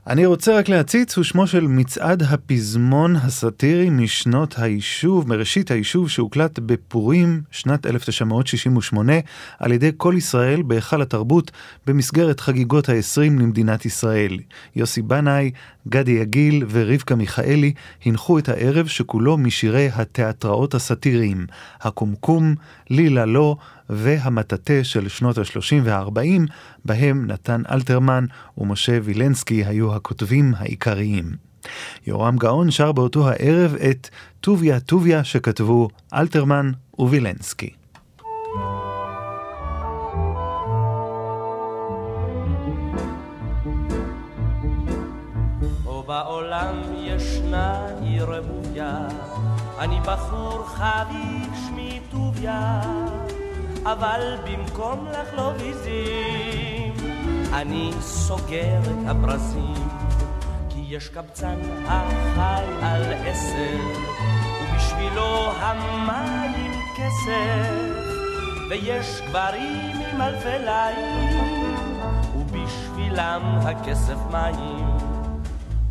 אני 0.08 0.26
רוצה 0.26 0.58
רק 0.58 0.70
להציץ, 0.70 1.18
הוא 1.18 1.24
שמו 1.24 1.48
של 1.48 1.68
מצעד 1.68 2.24
הפזמון 2.24 3.16
הסאטירי 3.16 3.90
משנות 3.90 4.56
היישוב, 4.58 5.30
מראשית 5.30 5.72
היישוב 5.72 6.10
שהוקלט 6.10 6.60
בפורים, 6.60 7.42
שנת 7.52 7.86
1968, 7.86 9.14
על 9.60 9.72
ידי 9.72 9.92
כל 9.98 10.14
ישראל 10.18 10.62
בהיכל 10.62 11.02
התרבות 11.02 11.52
במסגרת 11.88 12.40
חגיגות 12.40 12.90
ה-20 12.90 13.22
למדינת 13.22 13.86
ישראל. 13.86 14.38
יוסי 14.76 15.02
בנאי, 15.02 15.52
גדי 15.88 16.12
יגיל 16.12 16.66
ורבקה 16.70 17.16
מיכאלי 17.16 17.74
הנחו 18.06 18.40
את 18.40 18.50
הערב 18.50 18.88
שכולו 18.88 19.38
משירי 19.38 19.90
התיאטראות 19.94 20.74
הסאטיריים, 20.74 21.48
הקומקום, 21.82 22.56
לילה 22.90 23.26
לא, 23.26 23.58
והמטאטה 23.90 24.84
של 24.84 25.08
שנות 25.08 25.38
ה-30 25.38 25.76
וה-40, 25.84 26.52
בהם 26.86 27.26
נתן 27.28 27.62
אלתרמן 27.72 28.26
ומשה 28.58 29.00
וילנסקי 29.04 29.66
היו 29.66 29.96
הכותבים 29.96 30.54
העיקריים. 30.58 31.32
יורם 32.08 32.38
גאון 32.38 32.72
שר 32.72 32.92
באותו 32.92 33.30
הערב 33.30 33.76
את 33.90 34.10
טוביה 34.42 34.80
טוביה 34.80 35.24
שכתבו 35.24 35.90
אלתרמן 36.14 36.72
ווילנסקי. 37.00 37.70
בעולם 46.08 46.76
ישנה 46.98 47.88
עיר 48.02 48.26
רבוביה, 48.26 49.08
אני 49.80 50.00
בחור 50.06 50.66
חביב 50.68 51.54
שמי 51.68 52.00
טוביה. 52.12 52.82
אבל 53.86 54.38
במקום 54.46 55.08
לחלוב 55.12 55.54
עיזים, 55.62 56.94
אני 57.54 57.92
סוגר 58.00 58.80
את 58.84 59.08
הברזים, 59.08 59.88
כי 60.70 60.86
יש 60.88 61.10
קבצן 61.10 61.60
החי 61.88 62.64
על 62.82 63.14
עשר, 63.26 63.78
ובשבילו 64.62 65.52
המים 65.52 66.72
כסף, 66.96 67.96
ויש 68.70 69.22
גברים 69.28 70.02
עם 70.12 70.22
אלפי 70.22 70.66
ליים, 70.66 71.76
ובשבילם 72.36 73.58
הכסף 73.62 74.18
מים. 74.32 74.98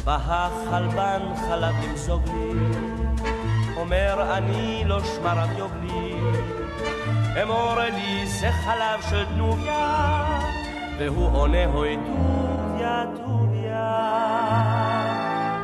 בא 0.05 0.19
החלבן 0.21 1.23
חלב 1.49 1.75
למזוג 1.85 2.23
אומר 3.77 4.37
אני 4.39 4.83
לא 4.87 5.01
שמריו 5.05 5.49
יובלי. 5.59 6.15
אמור 7.43 7.81
לי 7.81 8.27
זה 8.27 8.53
חלב 8.53 9.03
של 9.11 9.25
תנוביה, 9.25 10.25
והוא 10.99 11.31
עונה 11.33 11.65
הוי 11.65 11.97
טוביה 11.97 13.05
טוביה. 13.17 13.91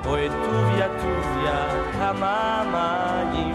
אוי 0.07 0.29
טוביה 0.29 0.89
טוביה, 0.89 1.67
כמה 1.93 2.63
מים 2.73 3.55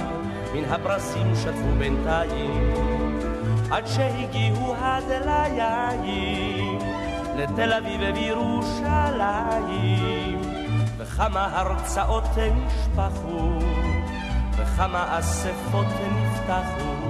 מן 0.53 0.73
הפרסים 0.73 1.35
שטפו 1.35 1.71
בינתיים, 1.77 2.73
עד 3.71 3.87
שהגיעו 3.87 4.75
הדליים 4.79 6.79
לתל 7.35 7.73
אביב 7.73 8.01
ובירושלים, 8.03 10.41
וכמה 10.97 11.59
הרצאות 11.59 12.23
נשפכו, 12.37 13.59
וכמה 14.57 15.19
אספות 15.19 15.87
נפתחו. 16.11 17.04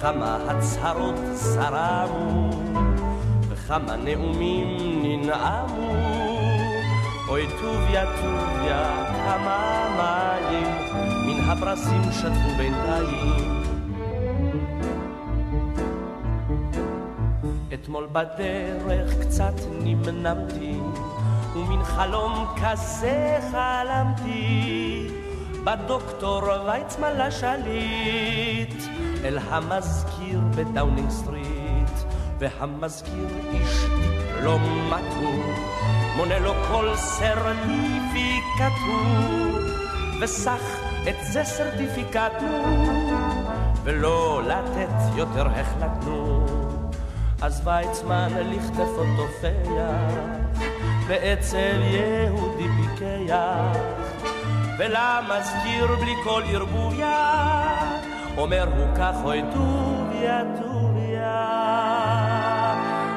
וכמה 0.00 0.38
הצהרות 0.48 1.14
זרמו, 1.32 2.50
וכמה 3.48 3.96
נאומים 3.96 4.76
ננאמו. 5.02 5.92
אוי 7.28 7.46
טוביה 7.60 8.04
טוביה, 8.06 9.06
כמה 9.24 9.86
מים 9.96 10.68
מן 11.26 11.50
הפרסים 11.50 12.02
שטפו 12.12 12.56
בינתיים. 12.58 13.62
אתמול 17.74 18.08
בדרך 18.12 19.20
קצת 19.20 19.54
נמנמתי, 19.82 20.80
ומן 21.56 21.84
חלום 21.84 22.46
כזה 22.62 23.38
חלמתי, 23.50 25.06
בדוקטור 25.64 26.42
ויצמן 26.66 27.12
לשליט. 27.16 29.09
אל 29.24 29.38
המזכיר 29.38 30.40
בדאונינג 30.56 31.10
סטריט, 31.10 31.90
והמזכיר 32.38 33.28
איש 33.52 33.84
דיפלומטו, 33.84 35.32
מונה 36.16 36.38
לו 36.38 36.52
כל 36.68 36.96
סרטיפיקטו, 36.96 38.70
וסך 40.20 40.80
את 41.08 41.14
זה 41.32 41.44
סרטיפיקטו, 41.44 42.46
ולא 43.84 44.42
לתת 44.46 45.16
יותר 45.16 45.46
החלטנו. 45.46 46.46
אז 47.42 47.62
ויצמן 47.64 48.28
לכתף 48.34 48.88
אותו 48.98 49.26
פייח, 49.40 50.64
ואצל 51.06 51.80
יהודי 51.82 52.68
פיקח, 52.76 53.76
ולמזכיר 54.78 55.96
בלי 56.00 56.14
כל 56.24 56.42
ערבוביה, 56.52 57.99
אומר 58.36 58.68
הוא 58.76 58.86
כך, 58.96 59.14
אוי 59.24 59.42
טוביה, 59.54 60.40
טוביה, 60.62 61.46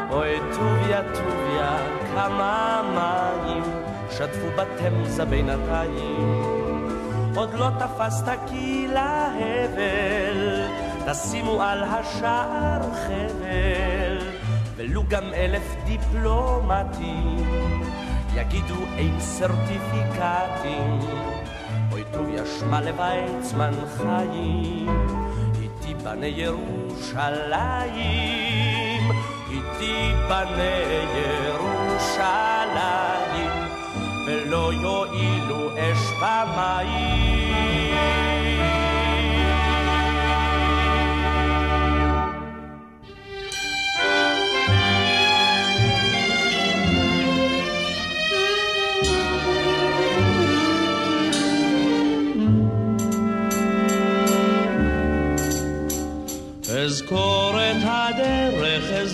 אוי 0.10 0.40
טוביה, 0.54 1.02
טוביה, 1.14 1.78
כמה 2.16 2.82
מים 2.96 3.64
שטפו 4.12 4.48
בתמזה 4.58 5.26
בינתיים. 5.26 6.44
עוד 7.36 7.54
לא 7.54 7.68
תפסת 7.80 8.38
כי 8.48 8.88
להבל, 8.94 10.68
תשימו 11.06 11.62
על 11.62 11.84
השער 11.84 12.82
חבל, 12.94 14.18
ולו 14.76 15.04
גם 15.08 15.24
אלף 15.34 15.76
דיפלומטים, 15.86 17.44
יגידו 18.36 18.76
אין 18.98 19.20
סרטיפיקטים. 19.20 21.00
אוי 22.14 22.22
טוביה 22.22 22.44
שמע 22.60 22.82
לויצמן 22.82 23.72
חיים, 23.98 25.08
איתי 25.62 25.94
בנה 26.04 26.26
ירושלים, 26.26 27.32
איתי 29.50 30.14
בנה 30.30 30.74
ירושלים, 31.48 33.50
ולא 34.28 34.74
יועילו 34.74 35.70
אש 35.78 36.12
במים. 36.22 37.53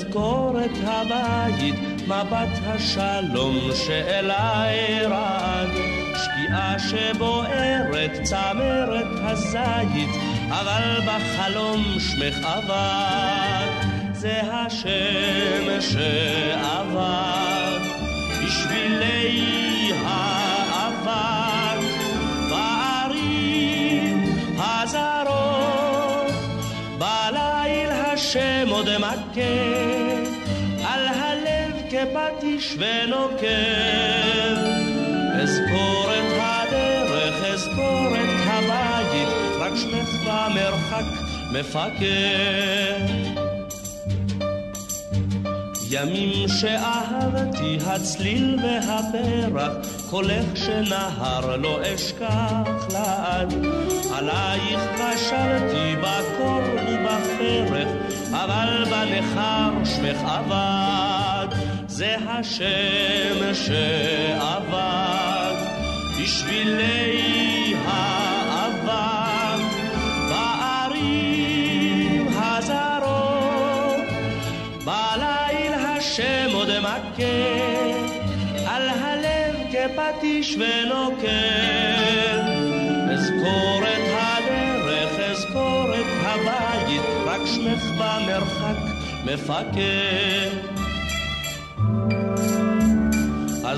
אזכור 0.10 0.60
את 0.65 0.78
הבית, 0.84 1.76
מבט 2.08 2.60
השלום 2.65 3.56
שאליי 3.76 5.06
רד. 5.06 5.67
שקיעה 6.15 6.76
שבוערת, 6.80 8.19
צמרת 8.24 9.08
הזית, 9.22 10.10
אבל 10.50 11.00
בחלום 11.06 11.84
שמך 12.00 12.45
אבד. 12.45 13.67
זה 14.13 14.41
השם 14.52 15.82
שעבד 15.82 17.80
בשבילי 18.43 19.91
האבק 20.06 21.84
בערים 22.50 24.24
הזרות. 24.58 26.34
בליל 26.98 27.91
השם 27.91 28.67
עוד 28.69 28.89
מכה 28.98 29.98
כפטיש 31.99 32.77
ונוקב. 32.77 33.47
אזכור 35.41 36.09
את 36.13 36.33
הדרך, 36.39 37.43
אזכור 37.43 38.15
את 38.15 38.29
הבית, 38.45 39.27
רק 39.59 39.73
שמך 39.75 40.09
במרחק 40.25 41.05
מפקד. 41.51 42.99
ימים 45.91 46.47
שאהבתי 46.47 47.77
הצליל 47.85 48.59
והפרח, 48.63 49.73
קולך 50.09 50.45
שנהר 50.55 51.55
לא 51.55 51.79
אשכח 51.95 52.88
לעד. 52.93 53.53
עלייך 54.13 54.81
בשרתי 54.93 55.95
בקור 56.01 56.62
ובפרח, 56.88 57.88
אבל 58.31 58.85
בנכר 58.89 59.71
שמך 59.85 60.21
אבד. 60.25 61.18
זה 61.99 62.15
השם 62.27 63.53
שעבד 63.53 65.55
בשבילי 66.21 67.73
האבק 67.85 69.63
בערים 70.29 72.27
הזרות 72.35 74.03
בליל 74.85 75.73
השם 75.73 76.49
עוד 76.53 76.69
מכה 76.79 77.23
על 78.67 78.89
הלב 78.89 79.55
כפטיש 79.71 80.55
ונוקר 80.55 82.39
אזכור 83.13 83.83
את 83.83 84.12
הדרך, 84.17 85.19
אזכור 85.19 85.95
את 85.95 86.05
הבית, 86.21 87.01
רק 87.25 87.41
שמך 87.45 87.83
במרחק 87.97 88.77
מפקד 89.25 90.78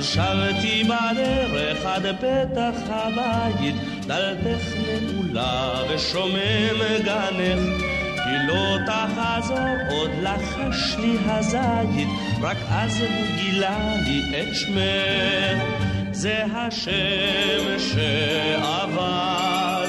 אז 0.01 0.07
שבתי 0.07 0.83
בדרך 0.83 1.85
עד 1.85 2.05
פתח 2.15 2.89
הבית, 2.89 3.75
דלתך 4.07 4.73
נעולה 4.77 5.73
ושומם 5.89 6.81
גנך, 7.03 7.81
כי 8.15 8.47
לא 8.47 8.77
תחזור 8.85 9.57
עוד 9.89 10.11
לחש 10.21 10.95
לי 10.99 11.17
הזית, 11.25 12.07
רק 12.41 12.57
אז 12.69 13.01
הוא 13.01 13.25
גילה 13.35 13.95
לי 14.05 14.41
את 14.41 14.55
שמך. 14.55 15.63
זה 16.11 16.43
השם 16.55 17.79
שעבד 17.79 19.87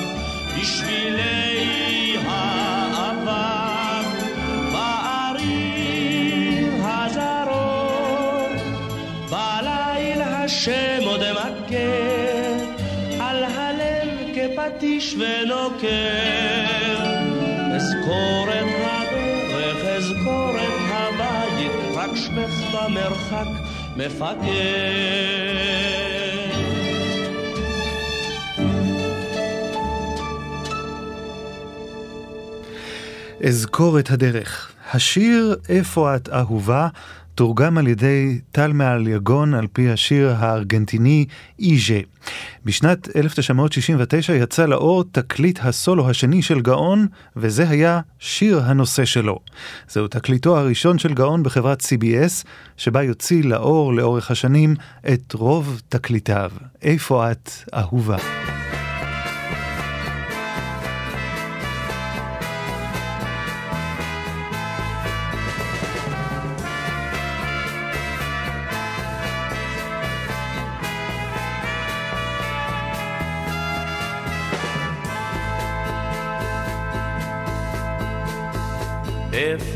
בשבילי 0.58 1.51
כפטיש 14.82 15.14
ונוקר. 15.14 15.88
אזכור 17.76 18.46
את 18.50 18.66
הדרך, 18.80 19.76
אזכור 19.86 20.50
את 20.56 20.80
הבית, 20.90 21.72
רק 21.94 22.10
שמך 22.14 22.74
במרחק 22.74 23.46
מפקד. 23.96 24.42
אזכור 33.48 33.98
את 33.98 34.10
הדרך. 34.10 34.72
השיר 34.94 35.56
"איפה 35.68 36.16
את 36.16 36.28
אהובה" 36.28 36.88
תורגם 37.34 37.78
על 37.78 37.86
ידי 37.86 38.40
טל 38.52 38.72
מעל 38.72 39.08
יגון 39.08 39.54
על 39.54 39.66
פי 39.72 39.90
השיר 39.90 40.34
הארגנטיני 40.38 41.26
איז'ה. 41.58 42.00
בשנת 42.64 43.16
1969 43.16 44.32
יצא 44.32 44.66
לאור 44.66 45.04
תקליט 45.12 45.58
הסולו 45.62 46.10
השני 46.10 46.42
של 46.42 46.60
גאון, 46.60 47.06
וזה 47.36 47.68
היה 47.68 48.00
שיר 48.18 48.60
הנושא 48.64 49.04
שלו. 49.04 49.38
זהו 49.88 50.08
תקליטו 50.08 50.58
הראשון 50.58 50.98
של 50.98 51.14
גאון 51.14 51.42
בחברת 51.42 51.80
CBS, 51.80 52.44
שבה 52.76 53.02
יוציא 53.02 53.44
לאור 53.44 53.94
לאורך 53.94 54.30
השנים 54.30 54.74
את 55.12 55.32
רוב 55.32 55.80
תקליטיו. 55.88 56.50
איפה 56.82 57.30
את 57.30 57.50
אהובה? 57.74 58.16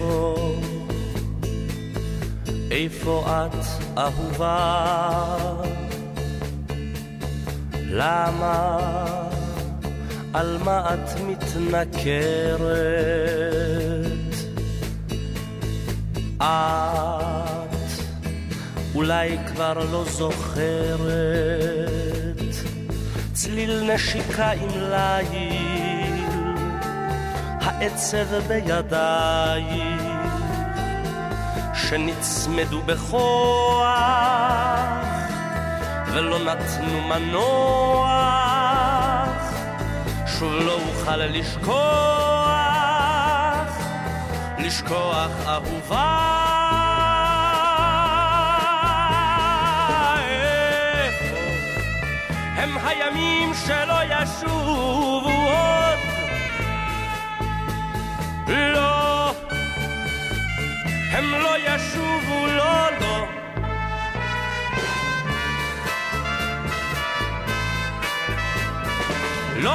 איפה, 0.06 0.36
איפה 2.70 3.26
את 3.26 3.66
אהובה? 3.98 4.86
למה, 7.90 8.78
על 10.32 10.58
מה 10.64 10.94
את 10.94 11.20
מתנכרת? 11.26 12.66
את 16.36 16.42
אולי 18.94 19.38
כבר 19.46 19.78
לא 19.92 20.04
זוכרת 20.04 21.16
צליל 23.32 23.94
נשיקה 23.94 24.50
עם 24.50 24.68
ליל 24.70 25.96
העצב 27.60 28.26
בידייך 28.48 29.95
שנצמדו 31.88 32.82
בכוח 32.82 33.98
ולא 36.06 36.38
נתנו 36.38 37.00
מנוח. 37.08 38.06
שוב 40.38 40.52
לא 40.52 40.72
אוכל 40.72 41.16
לשכוח 41.16 41.76
לשכוח 44.58 45.30
אהובה. 45.46 46.36
הם 52.56 52.78
הימים 52.84 53.52
שלא 53.66 53.98
ישובו 54.04 55.30
עוד? 55.30 55.98
לא, 58.48 58.95
לא 61.38 61.54
ישובו, 61.58 62.46
לא, 62.46 62.90
לא. 63.00 63.26
לא, 69.56 69.70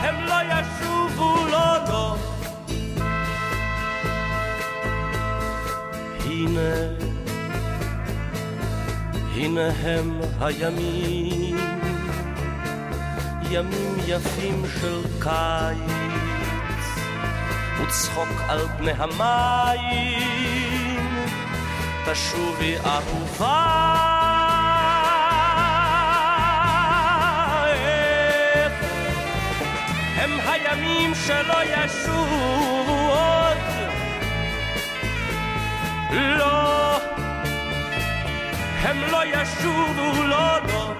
הם 0.00 0.24
לא 0.24 0.34
ישובו, 0.52 1.46
לא, 1.50 1.76
לא. 1.88 2.16
הנה, 6.24 6.70
הנה 9.34 9.68
הם 9.82 10.20
הימים, 10.40 11.56
ימים 13.50 13.96
יפים 14.06 14.62
של 14.80 15.02
קיץ. 15.20 15.89
וצחוק 17.90 18.28
על 18.48 18.68
פני 18.78 18.90
המים, 18.98 19.80
תשובי 22.04 22.76
אהובה. 22.78 23.90
הם 30.16 30.30
הימים 30.46 31.14
שלא 31.14 31.64
ישובו 31.64 33.10
עוד? 33.10 33.58
לא, 36.12 36.96
הם 38.82 38.96
לא 39.10 39.20
ישובו, 39.24 40.22
לא, 40.22 40.58
לא. 40.68 40.92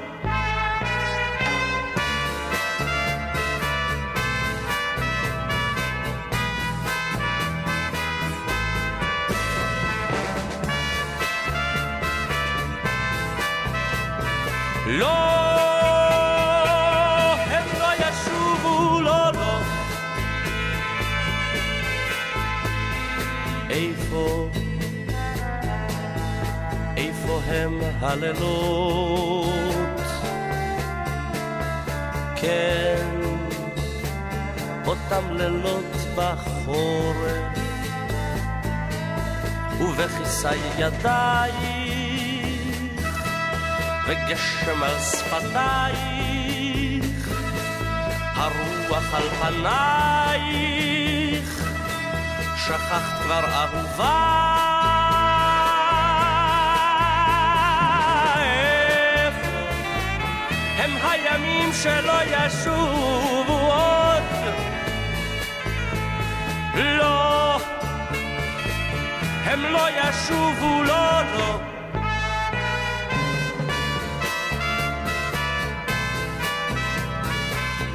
לא, 14.99 15.07
הם 17.51 17.65
לא 17.79 17.87
ישובו, 17.99 19.01
לא, 19.01 19.33
לא. 19.33 19.61
איפה, 23.71 24.49
איפה 26.97 27.41
הם 27.47 27.81
הלילות? 28.01 30.01
כן, 32.37 33.07
אותם 34.87 35.37
לילות 35.37 35.97
בחורף, 36.17 37.59
ובכיסי 39.81 40.49
ידייך. 40.79 41.70
וגשם 44.11 44.83
על 44.83 44.99
שפתייך, 44.99 45.95
הרוח 48.35 49.15
על 49.15 49.23
פנייך, 49.41 50.91
שכחת 52.57 53.23
כבר 53.23 53.45
אהובה. 53.45 54.51
הם 60.79 60.91
הימים 61.11 61.73
שלא 61.73 62.19
ישובו 62.25 63.73
עוד. 63.73 64.23
לא, 66.75 67.61
הם 69.45 69.63
לא 69.63 69.89
ישובו, 69.91 70.83
לא, 70.83 71.23
לא. 71.23 71.70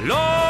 Lord. 0.06 0.45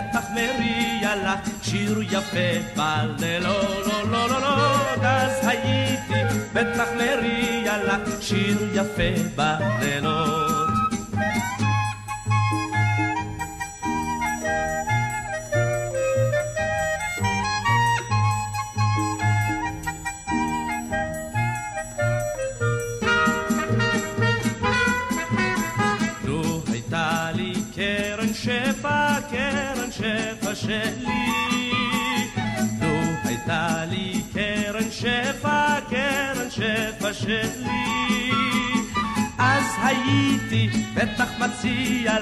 לא 0.00 1.46
שיר 1.62 2.02
יפה 2.02 2.50
בלילות, 2.76 3.86
לא, 3.86 4.10
לא, 4.10 4.28
לא, 4.28 4.40
לא, 4.40 5.06
אז 5.06 5.46
הייתי 5.46 6.34
בטח 6.52 6.88
מריע 6.96 7.84
לך 7.84 8.22
שיר 8.22 8.68
יפה 8.74 9.22
בלילות. 9.36 10.49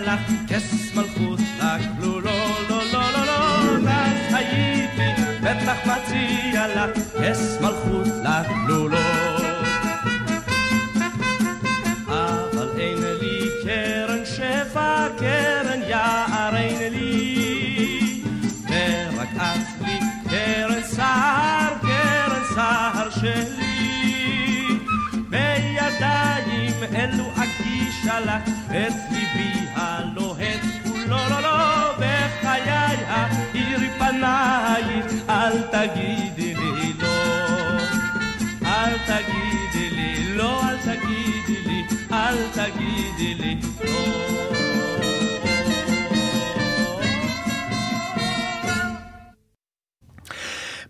לך 0.09 0.21
כס 0.49 0.95
מלכות 0.95 1.41
לך, 1.59 1.83
לא, 2.01 2.23
לא, 2.23 2.33
לא, 2.69 2.83
לא, 2.93 3.11
לא, 3.13 3.27
לא, 3.27 3.91
אז 3.91 4.35
הייתי 4.35 5.23
בטח 5.43 5.77
מציע 5.87 6.67
לך 6.69 6.91
כס 7.21 7.59
מלכות 7.61 8.07
לא, 8.69 8.91
לא. 8.91 8.99
אבל 12.07 12.69
אין 12.79 12.99
לי 13.21 13.41
קרן 13.65 14.25
שפע, 14.25 15.07
קרן 15.19 15.81
יער 15.89 16.57
אין 16.57 16.93
לי, 16.93 18.23
ורק 18.69 19.29
את 19.37 19.87
לי 19.87 19.99
קרן 20.31 20.83
סהר, 20.83 21.75
קרן 21.81 22.43
סהר 22.55 23.11
שלי. 23.11 23.69
בידיים 25.29 26.75
אלו 26.95 27.25
אגישה 27.37 28.21
לך 28.21 28.51
את 28.71 29.08
תגידי 35.79 36.55
לי 36.55 36.93
לא. 36.99 37.79
אל 38.67 38.95
תגידי 39.07 39.91
לי 39.91 40.35
לא, 40.35 40.63
אל 40.69 40.77
תגידי 40.77 41.63
לי, 41.67 41.83
אל 42.13 42.37
תגידי 42.53 43.35
לי 43.35 43.61
לא. 43.85 44.19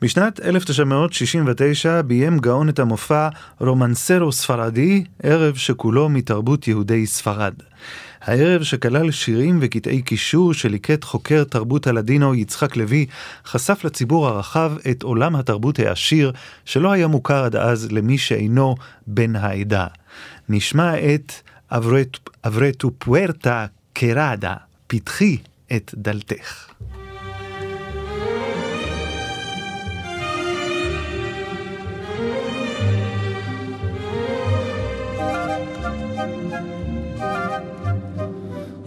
בשנת 0.03 0.41
1969 0.41 2.03
ביים 2.03 2.39
גאון 2.39 2.69
את 2.69 2.79
המופע 2.79 3.29
רומנסרו 3.61 4.33
ספרדי, 4.33 5.05
ערב 5.23 5.55
שכולו 5.55 6.09
מתרבות 6.09 6.69
יהודי 6.69 7.07
ספרד. 7.07 7.55
הערב 8.29 8.63
שכלל 8.63 9.11
שירים 9.11 9.59
וקטעי 9.63 10.03
קישור 10.03 10.55
שליקט 10.55 11.05
חוקר 11.05 11.45
תרבות 11.45 11.87
הלדינו 11.87 12.35
יצחק 12.35 12.77
לוי, 12.77 13.07
חשף 13.45 13.85
לציבור 13.85 14.29
הרחב 14.29 14.73
את 14.91 15.03
עולם 15.03 15.37
התרבות 15.37 15.79
העשיר 15.79 16.33
שלא 16.65 16.93
היה 16.93 17.07
מוכר 17.07 17.45
עד 17.45 17.57
אז 17.57 17.93
למי 17.93 18.19
שאינו 18.19 18.75
בן 19.07 19.37
העדה. 19.37 19.87
נשמע 20.49 21.15
את 21.15 21.33
אברטו 22.45 22.91
פוארטה 22.99 23.67
קראדה, 23.93 24.55
פתחי 24.87 25.37
את 25.73 25.95
דלתך. 25.95 26.69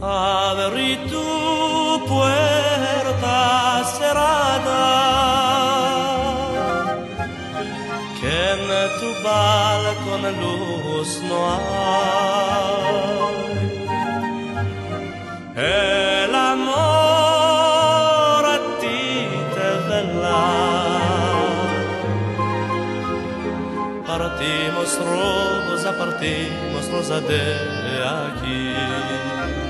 Abri 0.04 0.98
tu 1.12 1.22
puerta 2.08 3.84
cerrada 3.86 4.84
Quem 8.20 8.62
tu 9.00 9.10
balcón 9.24 10.24
luz 10.42 11.22
no 11.30 11.38
hay 11.54 12.82
El 15.56 16.34
amor 16.34 16.72
a 18.56 18.58
ti 18.80 19.04
te 19.54 19.70
vela. 19.88 20.44
Partimos 24.08 24.92
rosa, 24.98 25.92
partimos 25.96 26.86
rosa 26.92 27.18
de 27.22 27.44
aquí. 28.04 29.61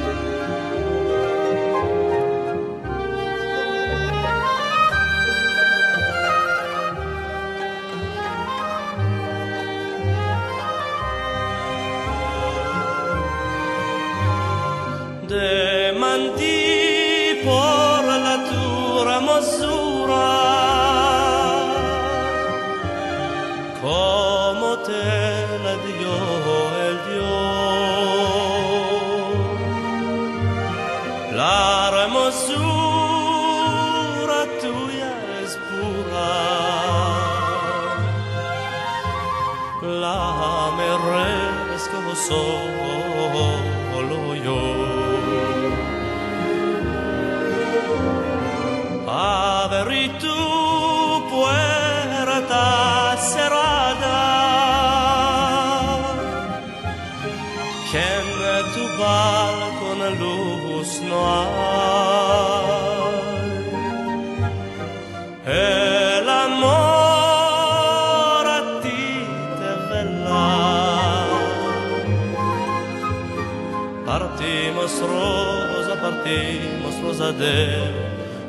verdadeiro. 77.31 77.93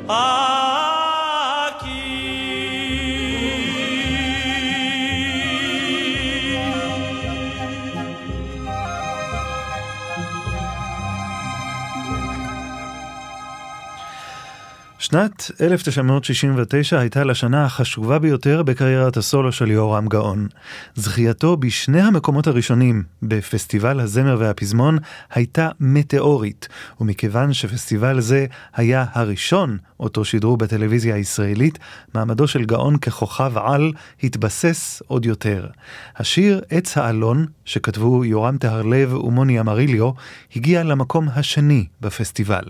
Ah, 0.07 0.52
שנת 15.13 15.51
1969 15.61 16.99
הייתה 16.99 17.23
לשנה 17.23 17.65
החשובה 17.65 18.19
ביותר 18.19 18.63
בקריירת 18.63 19.17
הסולו 19.17 19.51
של 19.51 19.71
יהורם 19.71 20.07
גאון. 20.07 20.47
זכייתו 20.95 21.57
בשני 21.57 22.01
המקומות 22.01 22.47
הראשונים 22.47 23.03
בפסטיבל 23.21 23.99
הזמר 23.99 24.37
והפזמון 24.39 24.97
הייתה 25.31 25.69
מטאורית, 25.79 26.67
ומכיוון 27.01 27.53
שפסטיבל 27.53 28.21
זה 28.21 28.45
היה 28.75 29.05
הראשון 29.13 29.77
אותו 29.99 30.25
שידרו 30.25 30.57
בטלוויזיה 30.57 31.15
הישראלית, 31.15 31.79
מעמדו 32.13 32.47
של 32.47 32.65
גאון 32.65 32.97
ככוכב 32.97 33.57
על 33.57 33.91
התבסס 34.23 35.01
עוד 35.07 35.25
יותר. 35.25 35.67
השיר 36.17 36.61
"עץ 36.69 36.97
האלון", 36.97 37.45
שכתבו 37.65 38.25
יורם 38.25 38.57
טהרלב 38.57 39.13
ומוני 39.13 39.59
אמריליו, 39.59 40.11
הגיע 40.55 40.83
למקום 40.83 41.27
השני 41.35 41.85
בפסטיבל. 42.01 42.63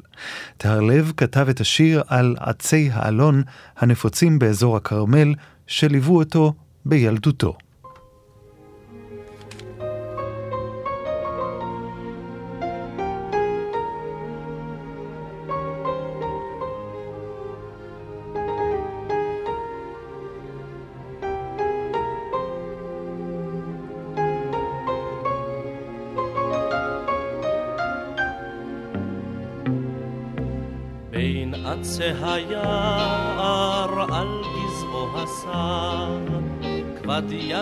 טהרלב 0.57 1.11
כתב 1.17 1.49
את 1.49 1.61
השיר 1.61 2.03
על 2.07 2.32
עצי 2.39 2.89
האלון 2.93 3.43
הנפוצים 3.77 4.39
באזור 4.39 4.77
הכרמל, 4.77 5.33
שליוו 5.67 6.17
אותו 6.17 6.53
בילדותו. 6.85 7.57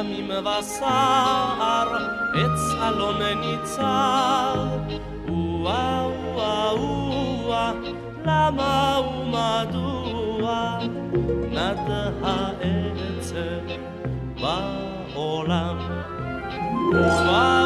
כבד 0.01 0.09
ימים 0.09 0.31
וסער, 0.59 1.95
עץ 2.33 2.75
אלון 2.87 3.21
ניצר. 3.21 4.67
וואה 5.27 6.07
וואה 6.33 6.75
וואה, 6.75 7.71
למה 8.25 8.99
ומדוע 8.99 10.77
נד 11.51 11.91
העצב 12.23 13.65
בעולם? 14.41 15.77
וואה 16.93 17.60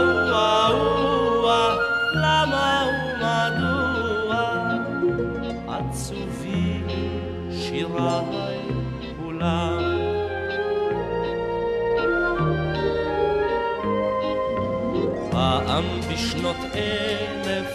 אלף 16.76 17.72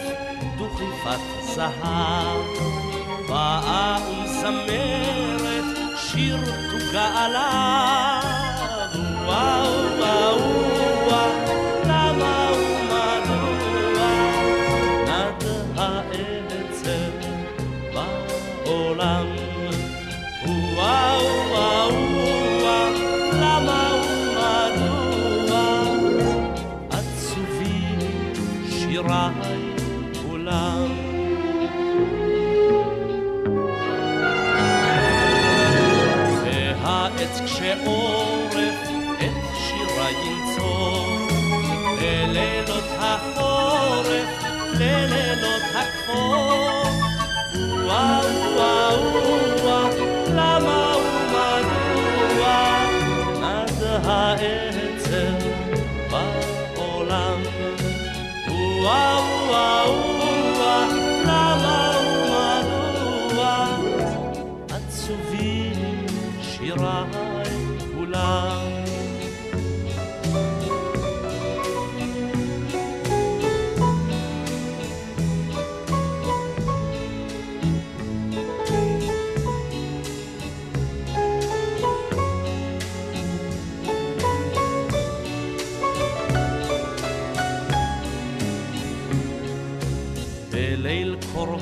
דוכיפת 0.57 1.19
זהב, 1.41 2.45
באה 3.29 3.97
ומזמרת 4.07 5.77
שיר 5.97 6.37
תוגה 6.71 7.25
עליו. 7.25 8.10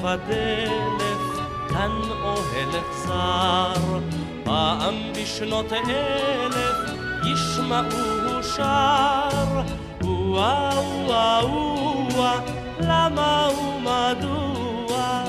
בדלת, 0.04 1.40
כאן 1.70 1.92
אוהל 2.24 2.70
אכזר, 2.80 4.00
פעם 4.44 4.96
בשנות 5.16 5.74
אלף 5.74 6.76
ישמעו 7.24 8.44
שר, 8.44 9.62
וואו 10.02 10.84
וואו 11.06 12.08
וואו, 12.16 12.40
למה 12.80 13.50
ומדוע 13.60 15.24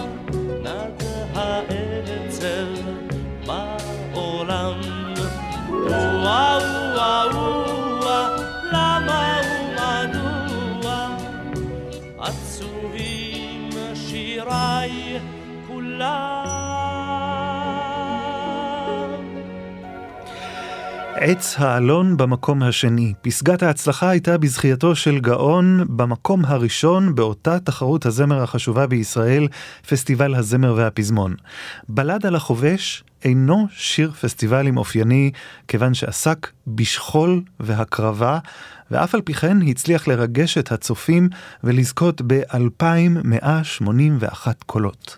נד 0.62 1.02
העצב 1.34 2.80
בעולם? 3.46 4.80
וואו 5.88 6.59
עץ 21.22 21.54
האלון 21.58 22.16
במקום 22.16 22.62
השני. 22.62 23.14
פסגת 23.22 23.62
ההצלחה 23.62 24.10
הייתה 24.10 24.38
בזכייתו 24.38 24.96
של 24.96 25.18
גאון 25.18 25.84
במקום 25.88 26.44
הראשון 26.44 27.14
באותה 27.14 27.60
תחרות 27.60 28.06
הזמר 28.06 28.42
החשובה 28.42 28.86
בישראל, 28.86 29.48
פסטיבל 29.88 30.34
הזמר 30.34 30.74
והפזמון. 30.76 31.34
בלד 31.88 32.26
על 32.26 32.34
החובש 32.36 33.04
אינו 33.24 33.66
שיר 33.72 34.10
פסטיבלים 34.10 34.76
אופייני, 34.76 35.30
כיוון 35.68 35.94
שעסק 35.94 36.46
בשכול 36.66 37.42
והקרבה, 37.60 38.38
ואף 38.90 39.14
על 39.14 39.20
פי 39.20 39.34
כן 39.34 39.62
הצליח 39.62 40.08
לרגש 40.08 40.58
את 40.58 40.72
הצופים 40.72 41.28
ולזכות 41.64 42.22
ב-2,181 42.26 44.48
קולות. 44.66 45.16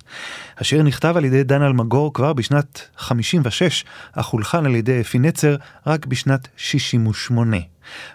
השיר 0.59 0.83
נכתב 0.83 1.15
על 1.17 1.25
ידי 1.25 1.45
דן 1.45 1.63
אלמגור 1.63 2.15
כבר 2.15 2.33
בשנת 2.33 2.89
56, 2.97 3.85
אך 4.13 4.27
הולחן 4.27 4.67
על 4.67 4.75
ידי 4.75 5.01
אפי 5.01 5.19
נצר 5.19 5.57
רק 5.87 6.07
בשנת 6.07 6.49
68. 6.57 7.57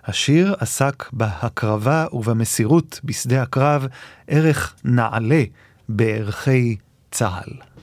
השיר 0.05 0.55
עסק 0.60 1.10
בהקרבה 1.14 2.05
ובמסירות 2.14 2.99
בשדה 3.03 3.41
הקרב, 3.41 3.88
ערך 4.28 4.76
נעלה 4.84 5.43
בערכי 5.89 6.76
צה"ל. 7.12 7.77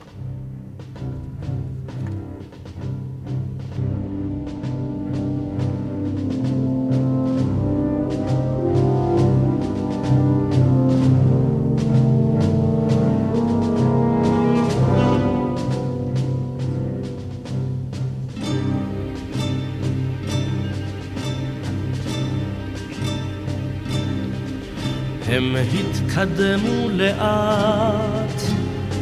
הם 25.45 25.57
התקדמו 25.57 26.89
לאט, 26.91 28.41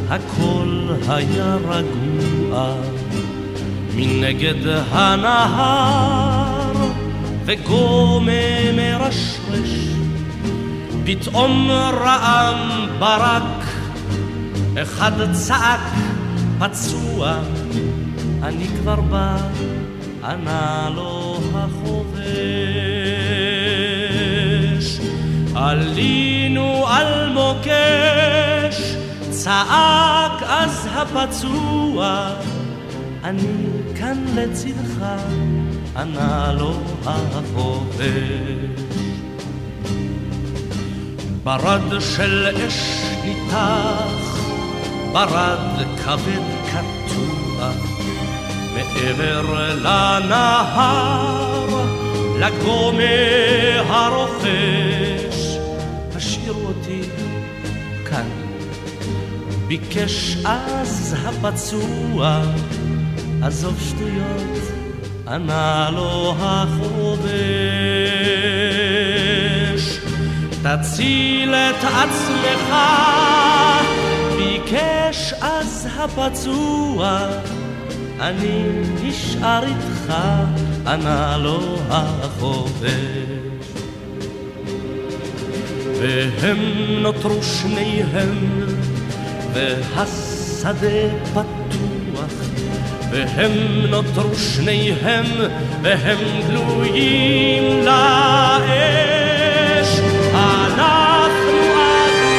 הכל 0.09 0.87
היה 1.07 1.55
רגוע, 1.55 2.75
מנגד 3.95 4.67
הנהר 4.91 6.73
וגומא 7.45 8.71
מרשרש, 8.75 9.87
פתאום 11.05 11.71
רעם 11.71 12.87
ברק, 12.99 13.65
אחד 14.81 15.33
צעק 15.33 15.93
פצוע, 16.59 17.39
אני 18.43 18.67
כבר 18.81 19.01
בא, 19.01 19.37
ענה 20.23 20.89
לו 20.95 21.39
החובש. 21.55 23.02
עלינו 25.63 26.87
על 26.87 27.29
מוקש, 27.29 28.95
צעק 29.29 30.43
אז 30.47 30.87
הפצוע, 30.91 32.29
אני 33.23 33.67
כאן 33.95 34.25
לצדך, 34.35 35.05
ענה 35.95 36.51
לו 36.57 36.73
החובש. 37.05 38.03
ברד 41.43 42.01
של 42.15 42.47
אש 42.67 43.01
ניתח, 43.25 44.37
ברד 45.11 45.85
כבד 46.05 46.43
קטוע, 46.67 47.71
מעבר 48.73 49.41
לנהר, 49.75 51.65
לגומא 52.39 53.03
הרוכש, 53.87 55.12
ביקש 59.73 60.37
אז 60.45 61.15
הפצוע, 61.25 62.41
עזוב 63.41 63.79
שטויות, 63.89 64.59
ענה 65.27 65.89
לו 65.93 66.35
החובש. 66.39 67.23
תציל 70.61 71.55
את 71.55 71.83
עצמך, 71.83 72.75
ביקש 74.37 75.33
אז 75.41 75.87
הפצוע, 75.97 77.19
אני 78.19 78.63
נשאר 79.03 79.63
איתך, 79.63 80.13
ענה 80.87 81.37
לו 81.37 81.77
החובש. 81.89 82.93
והם 85.99 86.57
נותרו 87.01 87.43
שניהם, 87.43 88.63
והשדה 89.53 91.09
פתוח, 91.33 92.33
והם 93.11 93.51
נותרו 93.89 94.35
שניהם, 94.35 95.25
והם 95.81 96.17
גלויים 96.47 97.85
לאש. 97.85 99.19
אנחנו 100.33 101.61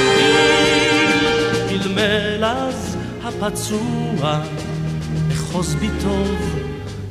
אדומים, 0.06 1.10
מלמל 1.70 2.44
אז 2.44 2.96
הפצוע, 3.24 4.40
אחוז 5.32 5.74
בי 5.74 5.88
טוב, 6.02 6.60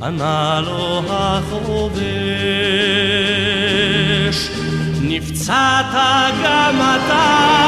ענה 0.01 0.61
לו 0.65 1.01
החובש. 1.09 2.03
נפצעת 5.01 5.93
גם 6.43 6.75
אתה, 6.75 7.63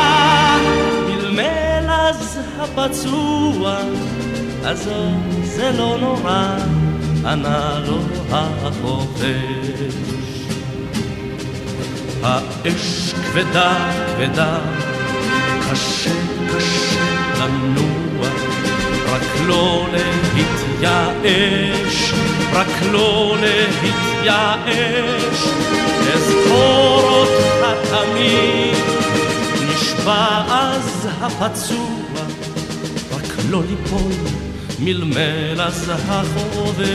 הפצוע, 2.66 3.78
עזוב 4.64 5.44
זה 5.44 5.72
לא 5.78 5.98
נורא, 6.00 6.58
ענה 7.26 7.80
לו 7.88 8.00
החובש. 8.32 9.96
האש 12.24 13.14
כבדה 13.14 13.92
כבדה, 14.08 14.58
קשה 15.72 16.12
קשה 16.56 17.16
לנוע, 17.40 18.28
רק 19.10 19.22
לא 19.48 19.86
להתייאש, 20.36 22.14
רק 22.54 22.82
לא 22.92 23.36
להתייאש, 23.42 25.40
אזכור 26.14 27.02
אותך 27.04 27.90
תמיד, 27.90 28.84
נשבע 29.70 30.44
אז 30.50 31.08
הפצוע, 31.22 31.95
לא 33.50 33.62
ליפול, 33.70 34.12
מלמל 34.80 35.62
אז 35.62 35.92
החובש. 36.10 36.86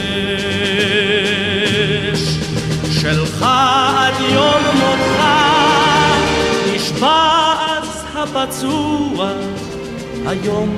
שלך 3.01 3.45
עד 3.97 4.13
יום 4.33 4.63
מותך, 4.73 5.23
נשבע 6.73 7.53
אז 7.67 8.03
הפצוע, 8.15 9.31
היום 10.25 10.75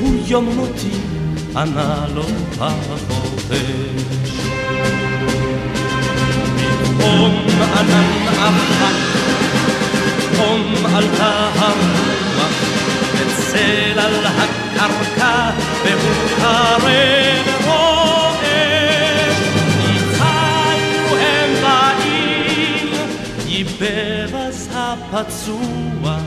הוא 0.00 0.14
יום 0.26 0.44
מותי, 0.44 0.98
ענה 1.56 2.06
לו 2.14 2.24
החובש. 2.60 4.30
פתאום 6.98 7.46
ענן 7.78 8.28
אחת, 8.28 8.94
פתאום 10.32 10.74
עלתה 10.94 11.48
הרוח, 11.58 12.52
וצל 13.12 13.98
על 13.98 14.26
הקרקע, 14.82 15.50
והוא 15.84 16.28
קרב 16.36 16.84
רועש. 17.64 19.36
ניצלנו 19.78 21.16
הם 21.16 21.50
באים, 21.62 23.06
ייבב 23.46 24.34
אז 24.34 24.68
הפצוע, 24.72 26.18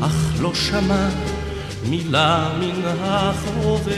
אך 0.00 0.40
לא 0.40 0.54
שמע 0.54 1.08
מילה 1.84 2.48
מן 2.58 2.82
החובש. 3.00 3.90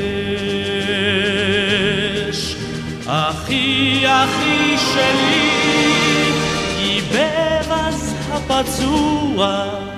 אחי, 3.07 4.03
אחי 4.07 4.77
שלי, 4.79 5.51
ייבב 6.79 7.73
אז 7.73 8.15
הפצוע. 8.33 9.92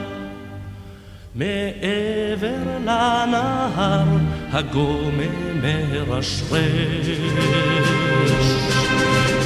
מעבר 1.35 2.79
לנהר 2.81 4.05
הגומם 4.53 5.61
מרשרש. 5.63 7.11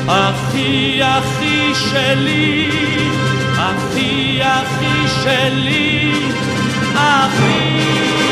אחי, 0.07 1.01
אחי 1.03 1.75
שלי, 1.75 2.71
אחי, 3.57 4.39
אחי 4.43 5.09
שלי, 5.25 6.13
אחי. 6.95 8.28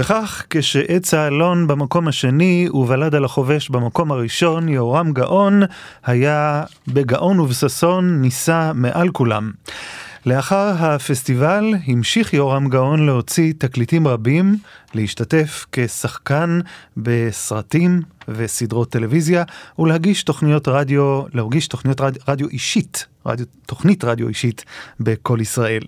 וכך, 0.00 0.44
כשעץ 0.50 1.14
האלון 1.14 1.66
במקום 1.66 2.08
השני 2.08 2.68
ובלד 2.72 3.14
על 3.14 3.24
החובש 3.24 3.68
במקום 3.68 4.12
הראשון, 4.12 4.68
יהורם 4.68 5.12
גאון 5.12 5.62
היה 6.04 6.64
בגאון 6.88 7.40
ובששון 7.40 8.20
נישא 8.22 8.72
מעל 8.74 9.08
כולם. 9.08 9.50
לאחר 10.26 10.74
הפסטיבל 10.78 11.74
המשיך 11.86 12.34
יורם 12.34 12.68
גאון 12.68 13.06
להוציא 13.06 13.52
תקליטים 13.58 14.08
רבים, 14.08 14.56
להשתתף 14.94 15.66
כשחקן 15.72 16.60
בסרטים 16.96 18.02
וסדרות 18.28 18.90
טלוויזיה 18.90 19.44
ולהגיש 19.78 20.22
תוכניות 20.22 20.68
רדיו, 20.68 21.22
להגיש 21.34 21.68
תוכניות 21.68 22.00
רדיו, 22.00 22.22
רדיו 22.28 22.48
אישית, 22.48 23.06
רדיו, 23.26 23.46
תוכנית 23.66 24.04
רדיו 24.04 24.28
אישית 24.28 24.64
בכל 25.00 25.38
ישראל. 25.40 25.82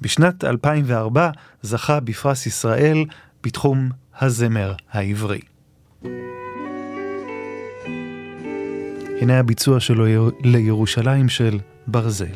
בשנת 0.00 0.44
2004 0.44 1.30
זכה 1.62 2.00
בפרס 2.00 2.46
ישראל 2.46 3.04
בתחום 3.42 3.88
הזמר 4.20 4.72
העברי. 4.90 5.40
הנה 9.20 9.38
הביצוע 9.38 9.80
שלו 9.80 10.30
לירושלים 10.44 11.28
של 11.28 11.58
ברזל. 11.86 12.26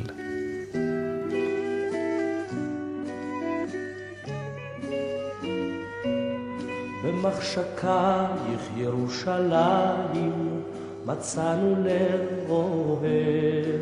במחשקייך 7.05 8.71
ירושלים 8.77 10.63
מצאנו 11.07 11.77
לאוהל 11.85 13.81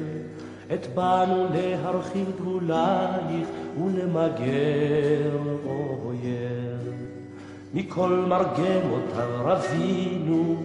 את 0.74 0.86
באנו 0.94 1.46
להרחיב 1.54 2.30
גבולייך 2.40 3.48
ולמגר 3.78 5.36
אויב 5.66 6.91
מכל 7.74 8.24
מרגמותיו 8.28 9.28
רבינו 9.44 10.56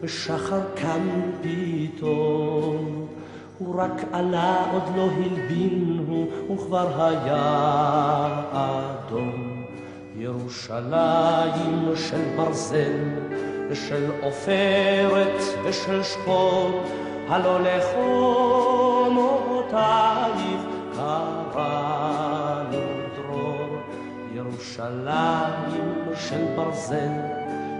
ושחר 0.00 0.60
קם 0.74 1.08
פתאום 1.42 3.06
הוא 3.58 3.80
רק 3.80 4.02
עלה 4.12 4.64
עוד 4.72 4.82
לא 4.96 5.02
הלבינו 5.02 6.26
וכבר 6.52 7.02
היה 7.02 8.42
אדום 8.52 9.64
ירושלים 10.16 11.92
של 11.96 12.22
ברזל 12.36 12.98
ושל 13.70 14.10
עופרת 14.22 15.40
ושל 15.64 16.02
שחור, 16.02 16.82
הלא 17.28 17.60
לחומותייך 17.60 18.22
דרור. 20.96 22.31
ירושלים 24.62 25.82
של 26.14 26.44
ברזל 26.56 27.12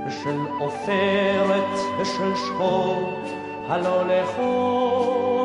ושל 0.06 0.38
עופרת 0.60 1.78
ושל 2.00 2.34
שחור, 2.34 3.22
הלא 3.68 4.04
לחומותייך 4.08 5.42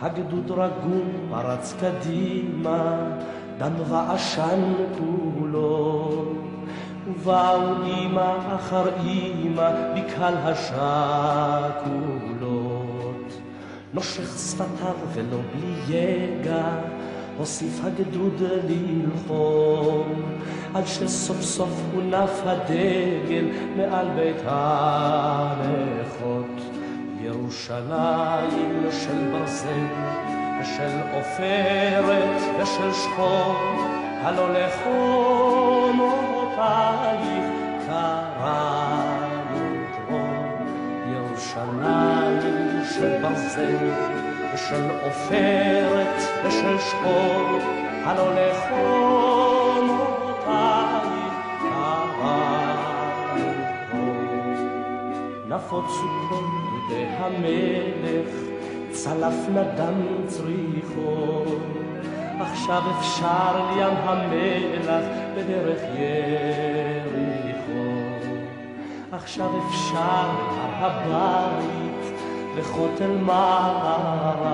הגדוד 0.00 0.50
רגום 0.50 1.10
פרץ 1.30 1.74
קדימה, 1.80 2.96
דם 3.58 3.72
ועשן 3.88 4.72
כולו. 4.98 6.24
ובאו 7.08 7.84
אימא 7.84 8.32
אחר 8.56 8.84
אימא 9.04 9.70
בקהל 9.94 10.34
השקולות. 10.36 12.39
נושך 13.94 14.38
שפתיו 14.38 14.94
ולא 15.14 15.38
בלי 15.52 15.96
יגע, 15.96 16.64
הוסיף 17.38 17.80
הגדוד 17.84 18.42
ללחום, 18.68 20.22
עד 20.74 20.86
שסוף 20.86 21.40
סוף 21.40 21.80
הונף 21.94 22.40
הדגל 22.44 23.44
מעל 23.76 24.08
בית 24.16 24.36
הנכות. 24.44 25.80
ירושלים 27.22 28.88
של 28.90 29.30
ברזל 29.32 29.86
ושל 30.60 31.00
עופרת 31.14 32.40
ושל 32.62 32.92
שחור, 32.92 33.54
הלא 34.22 34.52
לחומותייך 34.52 36.10
של 43.00 43.22
ברזל 43.22 43.76
ושל 44.54 44.90
עופרת 45.04 46.16
ושל 46.44 46.78
שחור, 46.78 47.58
הלא 48.04 48.34
קראנו 48.68 50.04
דרור. 52.20 52.60
נפוצו 55.48 56.08
כל 56.28 56.44
והמלך 56.90 58.34
צלף 58.90 59.48
נדם 59.48 60.26
צריחו. 60.26 61.44
עכשיו 62.40 62.82
אפשר 62.98 63.70
לים 63.72 63.96
המלח 63.96 65.04
בדרך 65.36 65.80
יריחו. 65.94 67.84
עכשיו 69.12 69.50
אפשר 69.68 70.28
הר 70.50 70.86
הבית 70.86 71.89
וכותל 72.54 73.16
מערב. 73.20 74.50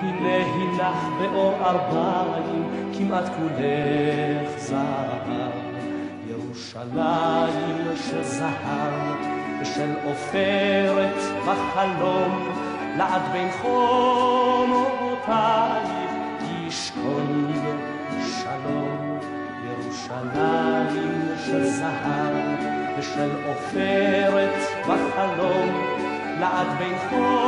הנה 0.00 0.36
הילך 0.36 1.04
באור 1.18 1.54
ארבעים 1.64 2.64
כמעט 2.98 3.24
כולך 3.24 4.58
זהב. 4.58 5.08
ירושלים 6.30 7.96
של 8.10 8.22
זהב 8.22 9.16
ושל 9.62 9.94
עופרת 10.04 11.18
בחלום, 11.46 12.48
לעד 12.96 13.22
בין 13.32 13.48
חומותייך 13.62 15.28
ישכון 16.66 17.52
שלום. 18.42 19.18
ירושלים 19.64 21.28
של 21.46 21.64
זהב 21.64 22.34
ושל 22.98 23.30
עופרת 23.46 24.54
בחלום, 24.82 25.68
לעד 26.40 26.78
בין 26.78 26.94
חומותייך 26.98 27.47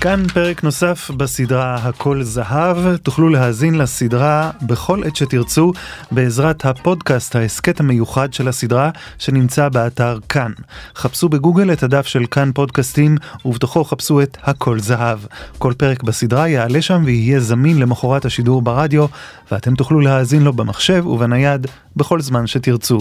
כאן 0.00 0.28
פרק 0.28 0.64
נוסף 0.64 1.10
בסדרה 1.16 1.74
הכל 1.74 2.22
זהב, 2.22 2.96
תוכלו 2.96 3.28
להאזין 3.28 3.74
לסדרה 3.74 4.50
בכל 4.62 5.02
עת 5.04 5.16
שתרצו 5.16 5.72
בעזרת 6.10 6.64
הפודקאסט 6.64 7.36
ההסכת 7.36 7.80
המיוחד 7.80 8.32
של 8.32 8.48
הסדרה 8.48 8.90
שנמצא 9.18 9.68
באתר 9.68 10.18
כאן. 10.28 10.52
חפשו 10.96 11.28
בגוגל 11.28 11.72
את 11.72 11.82
הדף 11.82 12.06
של 12.06 12.26
כאן 12.30 12.50
פודקאסטים 12.54 13.16
ובתוכו 13.44 13.84
חפשו 13.84 14.22
את 14.22 14.36
הכל 14.42 14.78
זהב. 14.78 15.18
כל 15.58 15.72
פרק 15.76 16.02
בסדרה 16.02 16.48
יעלה 16.48 16.82
שם 16.82 17.02
ויהיה 17.04 17.40
זמין 17.40 17.78
למחרת 17.78 18.24
השידור 18.24 18.62
ברדיו 18.62 19.06
ואתם 19.52 19.74
תוכלו 19.74 20.00
להאזין 20.00 20.42
לו 20.42 20.52
במחשב 20.52 21.06
ובנייד 21.06 21.66
בכל 21.96 22.20
זמן 22.20 22.46
שתרצו. 22.46 22.98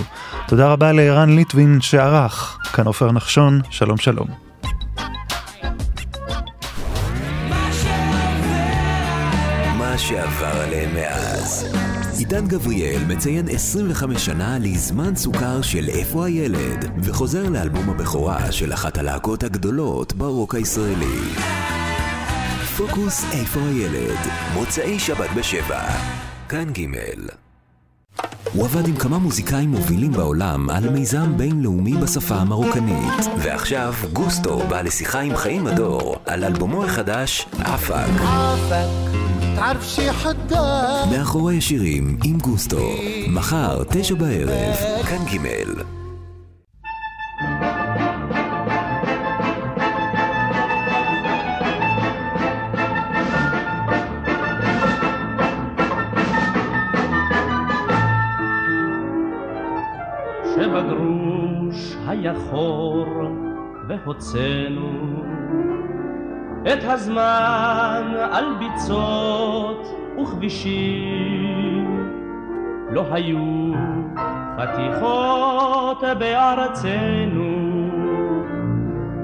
תודה 0.47 0.67
רבה 0.67 0.91
לערן 0.91 1.35
ליטווין 1.35 1.81
שערך, 1.81 2.57
כאן 2.73 2.85
עופר 2.85 3.11
נחשון, 3.11 3.61
שלום 3.69 3.97
שלום. 3.97 4.48
שעבר 9.99 10.61
עליהם 10.61 10.93
מאז. 10.95 11.65
עידן 12.17 12.47
גבריאל 12.47 13.03
מציין 13.07 13.45
25 13.49 14.25
שנה 14.25 14.59
לזמן 14.59 15.15
סוכר 15.15 15.61
של 15.61 15.89
איפה 15.89 16.25
הילד, 16.25 16.91
וחוזר 17.03 17.49
לאלבום 17.49 17.89
הבכורה 17.89 18.51
של 18.51 18.73
אחת 18.73 18.97
הלהקות 18.97 19.43
הגדולות 19.43 20.13
ברוק 20.13 20.55
הישראלי. 20.55 21.19
פוקוס 22.77 23.23
איפה 23.33 23.59
הילד, 23.59 24.19
מוצאי 24.53 24.99
שבת 24.99 25.29
בשבע, 25.37 25.81
כאן 26.49 26.73
ג' 26.73 27.48
הוא 28.53 28.65
עבד 28.65 28.87
עם 28.87 28.95
כמה 28.95 29.17
מוזיקאים 29.17 29.69
מובילים 29.71 30.11
בעולם 30.11 30.69
על 30.69 30.89
מיזם 30.89 31.37
בינלאומי 31.37 31.93
בשפה 31.97 32.35
המרוקנית. 32.35 33.25
ועכשיו 33.37 33.93
גוסטו 34.13 34.59
בא 34.69 34.81
לשיחה 34.81 35.19
עם 35.19 35.35
חיים 35.35 35.67
הדור 35.67 36.15
על 36.25 36.43
אלבומו 36.43 36.85
החדש, 36.85 37.45
אפק. 37.61 38.21
מאחורי 41.11 41.57
השירים 41.57 42.17
עם 42.23 42.37
גוסטו, 42.37 42.89
מחר, 43.27 43.83
תשע 43.89 44.15
בערב, 44.15 44.75
כאן 45.09 45.25
ג' 45.25 45.98
והוצאנו 63.89 65.23
את 66.61 66.83
הזמן 66.83 68.13
על 68.31 68.45
ביצות 68.59 69.87
וכבישים. 70.21 72.09
לא 72.91 73.05
היו 73.11 73.71
חתיכות 74.57 76.03
בארצנו 76.19 77.59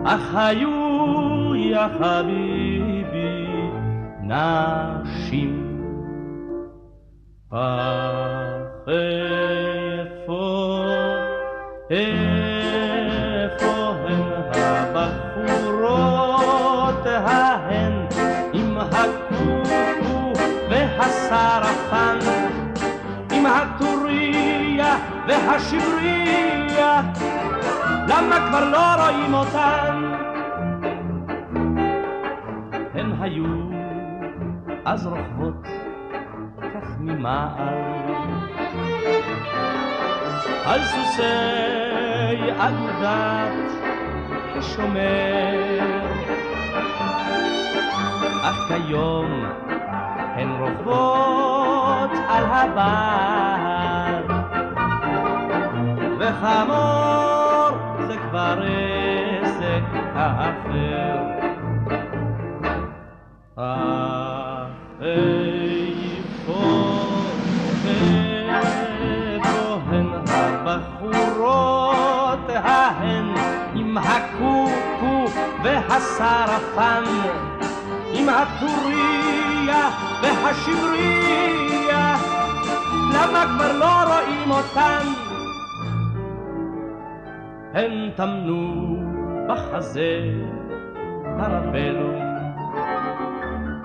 אך 0.05 0.35
היו 0.35 1.55
יא 1.55 1.87
חביבי 1.99 3.47
נשים. 4.21 5.65
אך 7.51 8.87
איפה 8.87 10.65
הסרפן 21.25 22.19
עם 23.31 23.45
הטוריה 23.45 24.97
והשבריה 25.27 27.01
למה 28.07 28.47
כבר 28.47 28.69
לא 28.69 29.03
רואים 29.03 29.33
אותן? 29.33 30.11
הן 32.93 33.11
היו 33.21 33.45
אז 34.85 35.07
רוכבות 35.07 35.67
כך 36.59 36.89
ממעל 36.99 37.75
על 40.65 40.83
סוסי 40.83 41.23
אגודת 42.57 43.71
השומר 44.55 46.11
אך 48.43 48.67
כיום 48.67 49.45
הן 50.35 50.49
רוכבות 50.49 52.11
על 52.27 52.43
הבר 52.45 54.35
וחמור 56.19 57.77
זה 58.07 58.17
כבר 58.17 58.59
עסק 59.41 59.83
האחר. 60.15 61.35
הבחורות 71.07 72.49
ההן 72.49 73.33
עם 73.75 73.97
הקוקו 73.97 75.25
והסרפן 75.63 77.03
עם 78.17 78.29
הטוריה 78.29 79.89
והשבריה, 80.23 82.15
למה 83.13 83.45
כבר 83.55 83.77
לא 83.79 84.13
רואים 84.13 84.51
אותן? 84.51 85.07
הן 87.73 88.09
טמנו 88.15 88.97
בחזה 89.49 90.19
פרבלום 91.37 92.25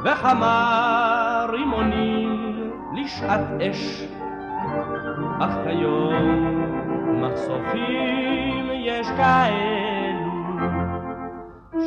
וכמה 0.05 1.47
רימונים 1.49 2.70
לשעת 2.95 3.41
אש, 3.61 4.05
אך 5.41 5.53
כיום 5.64 6.61
מחשופים 7.22 8.70
יש 8.72 9.07
כאלו 9.16 10.31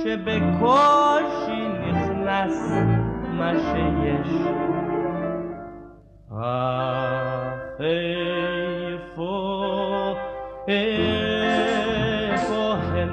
שבקושי 0.03 1.62
נכנס 2.33 2.71
מה 3.23 3.51
שיש. 3.51 4.27
אך 6.31 7.53
איפה, 7.79 9.33
איפה 10.67 11.03
הן 12.93 13.09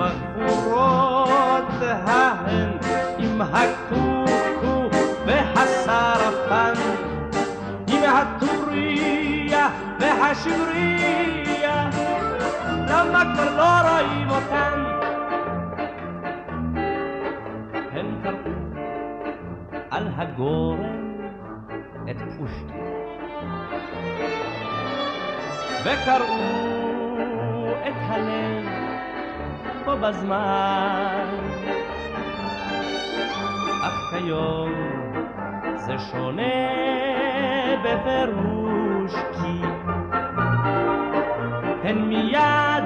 הבחורות 0.00 1.64
ההן 1.80 2.70
עם 3.18 3.40
הקוקו 3.40 4.90
והסרפן, 5.26 6.72
עם 7.88 8.02
הטוריה 8.04 9.68
והשבריה, 10.00 11.90
למה 12.88 13.22
כבר 13.34 13.56
לא 13.56 13.88
רואים 13.88 14.30
אותן? 14.30 14.89
הגורן 20.20 21.30
את 22.10 22.16
פושטי. 22.38 22.80
וקראו 25.84 26.50
את 27.88 27.94
הלב 28.08 28.68
בו 29.84 29.96
בזמן. 29.96 31.26
אך 33.82 34.10
כיום 34.10 34.72
זה 35.74 35.98
שונה 35.98 36.42
בפירוש 37.84 39.14
כי 39.14 39.62
הן 41.88 41.98
מיד 41.98 42.84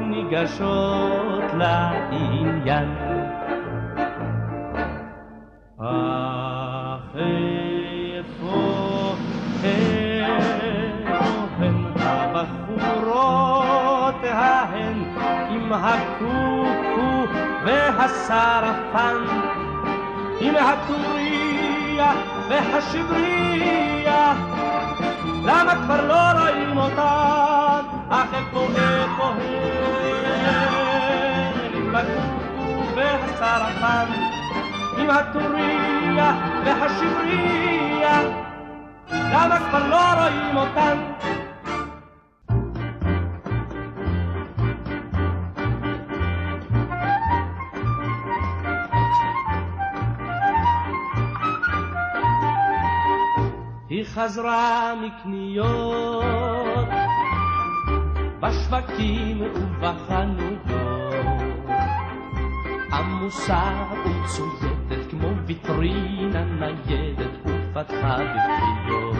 ניגשות 0.00 1.44
לעניין. 1.54 3.23
הקוקו 15.84 17.26
והסרפן 17.64 19.16
עם 20.40 20.54
הטוריה 20.56 22.12
והשבריה. 22.48 24.34
למה 25.44 25.74
כבר 25.74 26.06
לא 26.06 26.40
רואים 26.40 26.78
אותן? 26.78 27.80
אך 28.10 28.34
איפה 28.34 28.60
איפה 28.60 29.32
הן 31.62 31.74
עם 31.74 31.94
הקוקו 31.96 32.96
והסרפן 32.96 34.33
עם 35.04 35.10
הטוריה 35.10 36.32
והשבריה 36.64 38.22
למה 39.12 39.58
כבר 39.58 39.88
לא 39.88 40.22
רואים 40.22 40.56
אותן? 40.56 40.98
חזרה 54.14 54.94
מקניות 54.94 56.24
בשווקים 58.40 59.42
ובחנויות 59.42 60.66
עמוסה 62.92 63.72
ומצוידת 64.88 65.10
כמו 65.10 65.28
ויטרינה 65.46 66.44
ניידת 66.44 67.30
ופתחה 67.44 68.16
בפניות 68.16 69.16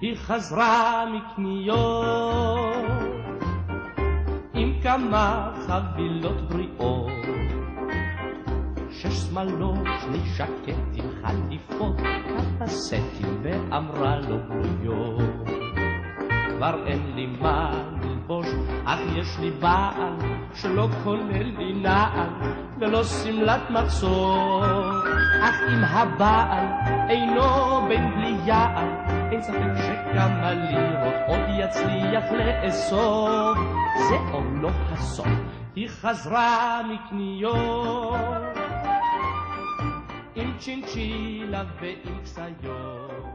היא 0.00 0.16
חזרה 0.16 1.04
מקניות 1.12 2.74
עם 4.54 4.80
כמה 4.82 5.52
חבילות 5.66 6.48
בריאות 6.48 7.10
שש 8.90 9.14
שמאלות, 9.14 9.86
שני 10.00 10.18
שקטים, 10.36 11.04
חליפות, 11.22 11.96
כמה 11.96 12.66
סטים, 12.66 13.42
ואמרה 13.42 14.20
לו 14.20 14.36
בויו. 14.48 15.18
כבר 16.48 16.86
אין 16.86 17.14
לי 17.14 17.26
מה 17.26 17.97
ללבוש, 18.28 18.46
אך 18.84 18.98
יש 19.16 19.38
לי 19.40 19.50
בעל 19.50 20.12
שלא 20.54 20.88
כולל 21.04 21.52
לי 21.58 21.72
נעל 21.72 22.28
ולא 22.78 23.04
שמלת 23.04 23.70
מצור. 23.70 24.64
אך 25.42 25.54
אם 25.68 25.84
הבעל 25.84 26.66
אינו 27.08 27.80
בן 27.88 28.10
בלי 28.16 28.36
יעל, 28.44 28.88
אין 29.32 29.42
ספק 29.42 29.72
שכמה 29.76 30.52
לירות 30.52 31.14
עוד 31.26 31.40
יצליח 31.58 32.24
לאסוף. 32.32 33.58
זה 34.08 34.16
עוד 34.32 34.46
לא 34.60 34.70
הסוף, 34.92 35.26
היא 35.76 35.88
חזרה 35.88 36.80
מקניות 36.88 38.58
עם 40.34 40.52
צ'ינצ'ילה 40.58 41.64
ועם 41.80 42.22
כסיות. 42.22 43.27